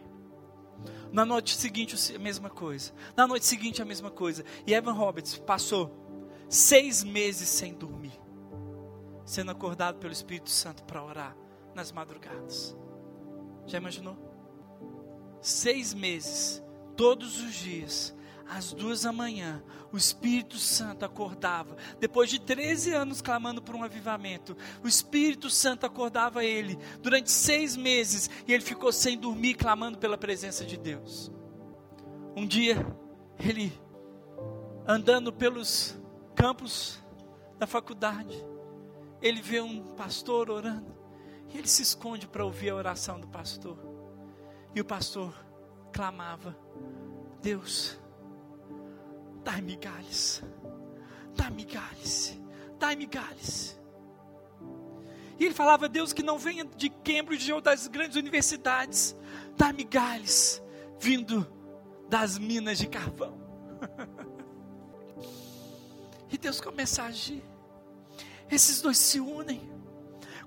Na 1.11 1.25
noite 1.25 1.55
seguinte, 1.55 1.95
a 2.15 2.19
mesma 2.19 2.51
coisa. 2.51 2.93
Na 3.17 3.25
noite 3.25 3.47
seguinte, 3.47 3.81
a 3.81 3.85
mesma 3.85 4.11
coisa. 4.11 4.45
E 4.67 4.73
Evan 4.73 4.91
Roberts 4.91 5.39
passou 5.39 5.91
seis 6.47 7.03
meses 7.03 7.49
sem 7.49 7.73
dormir, 7.73 8.13
sendo 9.25 9.49
acordado 9.49 9.97
pelo 9.97 10.13
Espírito 10.13 10.51
Santo 10.51 10.83
para 10.83 11.03
orar 11.03 11.35
nas 11.73 11.91
madrugadas. 11.91 12.77
Já 13.65 13.79
imaginou? 13.79 14.15
Seis 15.41 15.95
meses, 15.95 16.63
todos 16.95 17.39
os 17.41 17.55
dias, 17.55 18.15
às 18.47 18.73
duas 18.73 19.01
da 19.01 19.11
manhã, 19.11 19.63
o 19.91 19.97
Espírito 19.97 20.57
Santo 20.57 21.03
acordava. 21.03 21.75
Depois 21.99 22.29
de 22.29 22.39
13 22.39 22.93
anos 22.93 23.21
clamando 23.21 23.61
por 23.61 23.75
um 23.75 23.83
avivamento, 23.83 24.55
o 24.83 24.87
Espírito 24.87 25.49
Santo 25.49 25.85
acordava 25.85 26.43
ele 26.43 26.77
durante 27.01 27.31
seis 27.31 27.75
meses 27.75 28.29
e 28.47 28.53
ele 28.53 28.63
ficou 28.63 28.91
sem 28.91 29.17
dormir, 29.17 29.55
clamando 29.55 29.97
pela 29.97 30.17
presença 30.17 30.63
de 30.63 30.77
Deus. 30.77 31.31
Um 32.35 32.45
dia, 32.45 32.85
ele 33.39 33.73
andando 34.87 35.33
pelos 35.33 35.97
campos 36.35 36.99
da 37.57 37.65
faculdade, 37.65 38.45
ele 39.21 39.41
vê 39.41 39.61
um 39.61 39.95
pastor 39.95 40.51
orando 40.51 40.93
e 41.53 41.57
ele 41.57 41.67
se 41.67 41.81
esconde 41.81 42.27
para 42.27 42.45
ouvir 42.45 42.69
a 42.69 42.75
oração 42.75 43.19
do 43.19 43.27
pastor. 43.27 43.77
E 44.73 44.81
o 44.81 44.85
pastor 44.85 45.33
clamava: 45.91 46.55
Deus, 47.41 47.97
dai 49.45 49.61
migalhas, 49.61 50.43
dai 51.35 51.51
migalhas, 51.51 52.37
dai 52.79 52.95
migalhas. 52.95 53.79
E 55.37 55.45
ele 55.45 55.53
falava, 55.53 55.87
Deus, 55.87 56.11
que 56.11 56.23
não 56.23 56.39
venha 56.39 56.65
de 56.65 56.89
Cambridge 56.89 57.53
ou 57.53 57.61
das 57.61 57.87
grandes 57.87 58.17
universidades, 58.17 59.15
dai 59.55 59.71
migalhas, 59.71 60.63
vindo 60.99 61.47
das 62.09 62.39
minas 62.39 62.79
de 62.79 62.87
carvão. 62.87 63.37
e 66.31 66.37
Deus 66.37 66.59
começa 66.59 67.03
a 67.03 67.07
agir. 67.07 67.43
Esses 68.49 68.81
dois 68.81 68.97
se 68.97 69.19
unem, 69.19 69.61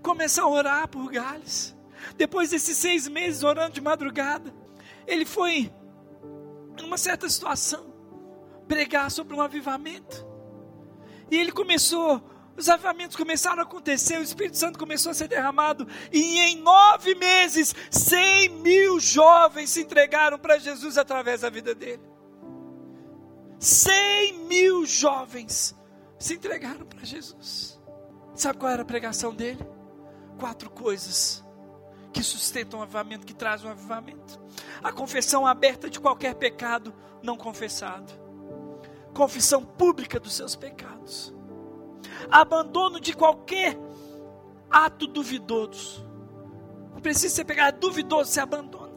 começam 0.02 0.44
a 0.44 0.50
orar 0.50 0.88
por 0.88 1.08
Gales. 1.08 1.76
Depois 2.16 2.50
desses 2.50 2.76
seis 2.76 3.06
meses 3.06 3.44
orando 3.44 3.74
de 3.74 3.80
madrugada, 3.80 4.52
ele 5.06 5.24
foi 5.24 5.72
numa 6.80 6.98
certa 6.98 7.28
situação 7.28 7.97
pregar 8.68 9.10
sobre 9.10 9.34
um 9.34 9.40
avivamento. 9.40 10.24
E 11.30 11.36
ele 11.36 11.50
começou, 11.50 12.22
os 12.56 12.68
avivamentos 12.68 13.16
começaram 13.16 13.60
a 13.60 13.62
acontecer, 13.62 14.18
o 14.18 14.22
Espírito 14.22 14.58
Santo 14.58 14.78
começou 14.78 15.10
a 15.10 15.14
ser 15.14 15.26
derramado, 15.26 15.88
e 16.12 16.38
em 16.38 16.56
nove 16.56 17.14
meses, 17.14 17.74
cem 17.90 18.50
mil 18.50 19.00
jovens 19.00 19.70
se 19.70 19.80
entregaram 19.80 20.38
para 20.38 20.58
Jesus 20.58 20.98
através 20.98 21.40
da 21.40 21.50
vida 21.50 21.74
dele. 21.74 22.02
Cem 23.58 24.44
mil 24.44 24.86
jovens 24.86 25.74
se 26.18 26.34
entregaram 26.34 26.86
para 26.86 27.04
Jesus. 27.04 27.80
Sabe 28.34 28.58
qual 28.58 28.70
era 28.70 28.82
a 28.82 28.86
pregação 28.86 29.34
dele? 29.34 29.66
Quatro 30.38 30.70
coisas 30.70 31.44
que 32.12 32.22
sustentam 32.22 32.80
o 32.80 32.82
avivamento, 32.82 33.26
que 33.26 33.34
trazem 33.34 33.66
um 33.66 33.72
avivamento. 33.72 34.40
A 34.82 34.92
confissão 34.92 35.46
aberta 35.46 35.90
de 35.90 35.98
qualquer 35.98 36.34
pecado 36.34 36.94
não 37.22 37.36
confessado 37.36 38.27
confissão 39.18 39.64
pública 39.64 40.20
dos 40.20 40.32
seus 40.32 40.54
pecados, 40.54 41.34
abandono 42.30 43.00
de 43.00 43.12
qualquer 43.12 43.76
ato 44.70 45.08
duvidoso. 45.08 46.06
Não 46.92 47.00
precisa 47.00 47.34
ser 47.34 47.44
pecado, 47.44 47.74
é 47.74 47.78
duvidoso, 47.80 48.30
se 48.30 48.38
abandona. 48.38 48.96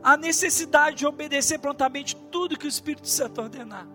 A 0.00 0.16
necessidade 0.16 0.98
de 0.98 1.06
obedecer 1.06 1.58
prontamente 1.58 2.14
tudo 2.14 2.56
que 2.56 2.66
o 2.66 2.68
Espírito 2.68 3.08
Santo 3.08 3.40
ordenar. 3.40 3.88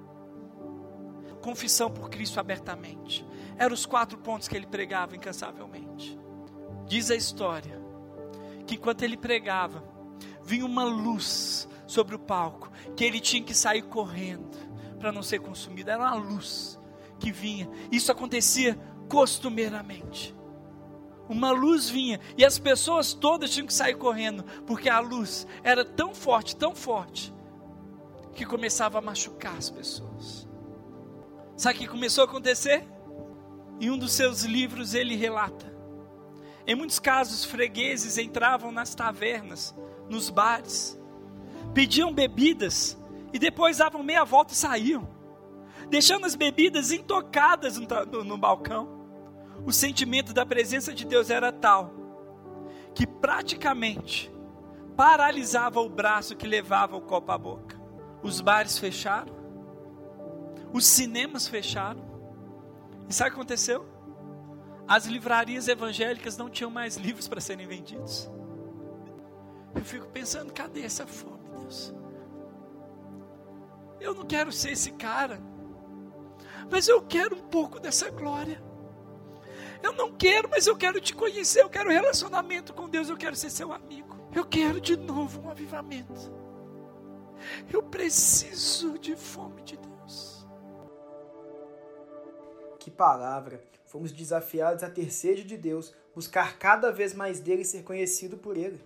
confissão 1.41 1.89
por 1.89 2.10
Cristo 2.10 2.38
abertamente. 2.38 3.26
Eram 3.56 3.74
os 3.74 3.86
quatro 3.86 4.17
pontos 4.17 4.50
que 4.50 4.58
ele 4.58 4.67
pregava 4.67 5.15
incansavelmente. 5.15 6.19
Diz 6.86 7.10
a 7.10 7.15
história 7.15 7.80
que 8.67 8.76
enquanto 8.76 9.04
ele 9.04 9.15
pregava, 9.15 9.82
vinha 10.43 10.65
uma 10.65 10.84
luz 10.84 11.68
sobre 11.89 12.15
o 12.15 12.19
palco, 12.19 12.71
que 12.95 13.04
ele 13.04 13.19
tinha 13.19 13.41
que 13.41 13.54
sair 13.54 13.82
correndo 13.82 14.58
para 14.99 15.12
não 15.12 15.23
ser 15.23 15.39
consumido. 15.39 15.89
Era 15.89 15.99
uma 15.99 16.13
luz 16.13 16.80
que 17.17 17.32
vinha. 17.32 17.67
Isso 17.91 18.12
acontecia 18.12 18.80
costumeiramente. 19.10 20.36
Uma 21.28 21.52
luz 21.52 21.89
vinha 21.89 22.19
e 22.38 22.45
as 22.45 22.60
pessoas 22.60 23.13
todas 23.13 23.49
tinham 23.49 23.65
que 23.65 23.73
sair 23.73 23.95
correndo, 23.95 24.43
porque 24.67 24.88
a 24.88 24.99
luz 24.99 25.47
era 25.63 25.84
tão 25.84 26.13
forte, 26.13 26.56
tão 26.56 26.75
forte, 26.75 27.34
que 28.34 28.45
começava 28.45 28.99
a 28.99 29.02
machucar 29.02 29.58
as 29.58 29.69
pessoas. 29.69 30.47
Sabe 31.58 31.75
o 31.75 31.80
que 31.80 31.88
começou 31.88 32.23
a 32.23 32.25
acontecer? 32.25 32.88
Em 33.80 33.89
um 33.89 33.97
dos 33.97 34.13
seus 34.13 34.43
livros 34.43 34.93
ele 34.93 35.15
relata. 35.15 35.67
Em 36.67 36.75
muitos 36.75 36.99
casos, 36.99 37.45
fregueses 37.45 38.17
entravam 38.19 38.71
nas 38.71 38.93
tavernas, 38.93 39.73
nos 40.08 40.30
bares, 40.30 40.98
pediam 41.73 42.13
bebidas 42.13 42.97
e 43.34 43.39
depois 43.39 43.77
davam 43.77 44.03
meia 44.03 44.23
volta 44.23 44.53
e 44.53 44.55
saíam, 44.55 45.08
deixando 45.89 46.25
as 46.25 46.36
bebidas 46.36 46.91
intocadas 46.91 47.77
no, 47.77 47.88
no, 48.05 48.23
no 48.23 48.38
balcão. 48.38 48.97
O 49.65 49.71
sentimento 49.71 50.34
da 50.34 50.45
presença 50.45 50.93
de 50.93 51.05
Deus 51.05 51.29
era 51.29 51.51
tal 51.51 51.93
que 52.93 53.05
praticamente 53.05 54.32
paralisava 54.95 55.79
o 55.79 55.89
braço 55.89 56.36
que 56.36 56.47
levava 56.47 56.97
o 56.97 57.01
copo 57.01 57.32
à 57.32 57.38
boca. 57.38 57.79
Os 58.21 58.41
bares 58.41 58.77
fecharam, 58.77 59.34
os 60.73 60.86
cinemas 60.86 61.47
fecharam. 61.47 62.01
E 63.08 63.13
sabe 63.13 63.29
o 63.29 63.34
que 63.34 63.39
aconteceu? 63.39 63.86
As 64.88 65.05
livrarias 65.05 65.67
evangélicas 65.67 66.36
não 66.36 66.49
tinham 66.49 66.69
mais 66.69 66.97
livros 66.97 67.27
para 67.27 67.39
serem 67.39 67.67
vendidos. 67.67 68.29
Eu 69.73 69.86
fico 69.86 70.08
pensando, 70.08 70.51
cadê 70.51 70.82
essa 70.82 71.05
fome, 71.05 71.38
Deus? 71.69 71.93
Eu 74.01 74.15
não 74.15 74.25
quero 74.25 74.51
ser 74.51 74.71
esse 74.71 74.91
cara, 74.91 75.39
mas 76.71 76.88
eu 76.88 77.01
quero 77.01 77.36
um 77.36 77.47
pouco 77.47 77.79
dessa 77.79 78.10
glória. 78.10 78.62
Eu 79.84 79.93
não 79.93 80.12
quero, 80.12 80.49
mas 80.49 80.67
eu 80.67 80.75
quero 80.75 80.99
te 80.99 81.13
conhecer, 81.13 81.62
eu 81.62 81.69
quero 81.69 81.89
relacionamento 81.89 82.73
com 82.73 82.89
Deus, 82.89 83.10
eu 83.10 83.17
quero 83.17 83.36
ser 83.36 83.49
seu 83.49 83.71
amigo. 83.71 84.17
Eu 84.34 84.45
quero 84.45 84.82
de 84.82 84.95
novo 84.97 85.41
um 85.41 85.49
avivamento. 85.49 86.32
Eu 87.71 87.82
preciso 87.84 88.99
de 88.99 89.15
fome 89.15 89.62
de 89.63 89.77
Deus. 89.77 90.45
Que 92.79 92.91
palavra! 92.91 93.63
Fomos 93.86 94.12
desafiados 94.12 94.84
a 94.84 94.89
ter 94.89 95.12
sede 95.12 95.43
de 95.43 95.58
Deus, 95.58 95.95
buscar 96.13 96.60
cada 96.60 96.91
vez 96.91 97.13
mais 97.13 97.39
dele 97.39 97.63
e 97.63 97.65
ser 97.65 97.84
conhecido 97.84 98.38
por 98.38 98.55
ele. 98.55 98.79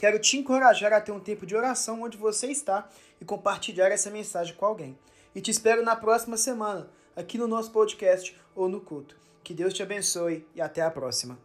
Quero 0.00 0.18
te 0.18 0.38
encorajar 0.38 0.94
a 0.94 1.00
ter 1.02 1.12
um 1.12 1.20
tempo 1.20 1.44
de 1.44 1.54
oração 1.54 2.00
onde 2.00 2.16
você 2.16 2.46
está 2.46 2.88
e 3.20 3.24
compartilhar 3.26 3.90
essa 3.90 4.08
mensagem 4.08 4.54
com 4.54 4.64
alguém. 4.64 4.98
E 5.34 5.42
te 5.42 5.50
espero 5.50 5.82
na 5.82 5.94
próxima 5.94 6.38
semana, 6.38 6.88
aqui 7.14 7.36
no 7.36 7.46
nosso 7.46 7.70
podcast 7.70 8.34
ou 8.56 8.66
no 8.66 8.80
culto. 8.80 9.14
Que 9.44 9.52
Deus 9.52 9.74
te 9.74 9.82
abençoe 9.82 10.46
e 10.54 10.60
até 10.62 10.80
a 10.80 10.90
próxima. 10.90 11.38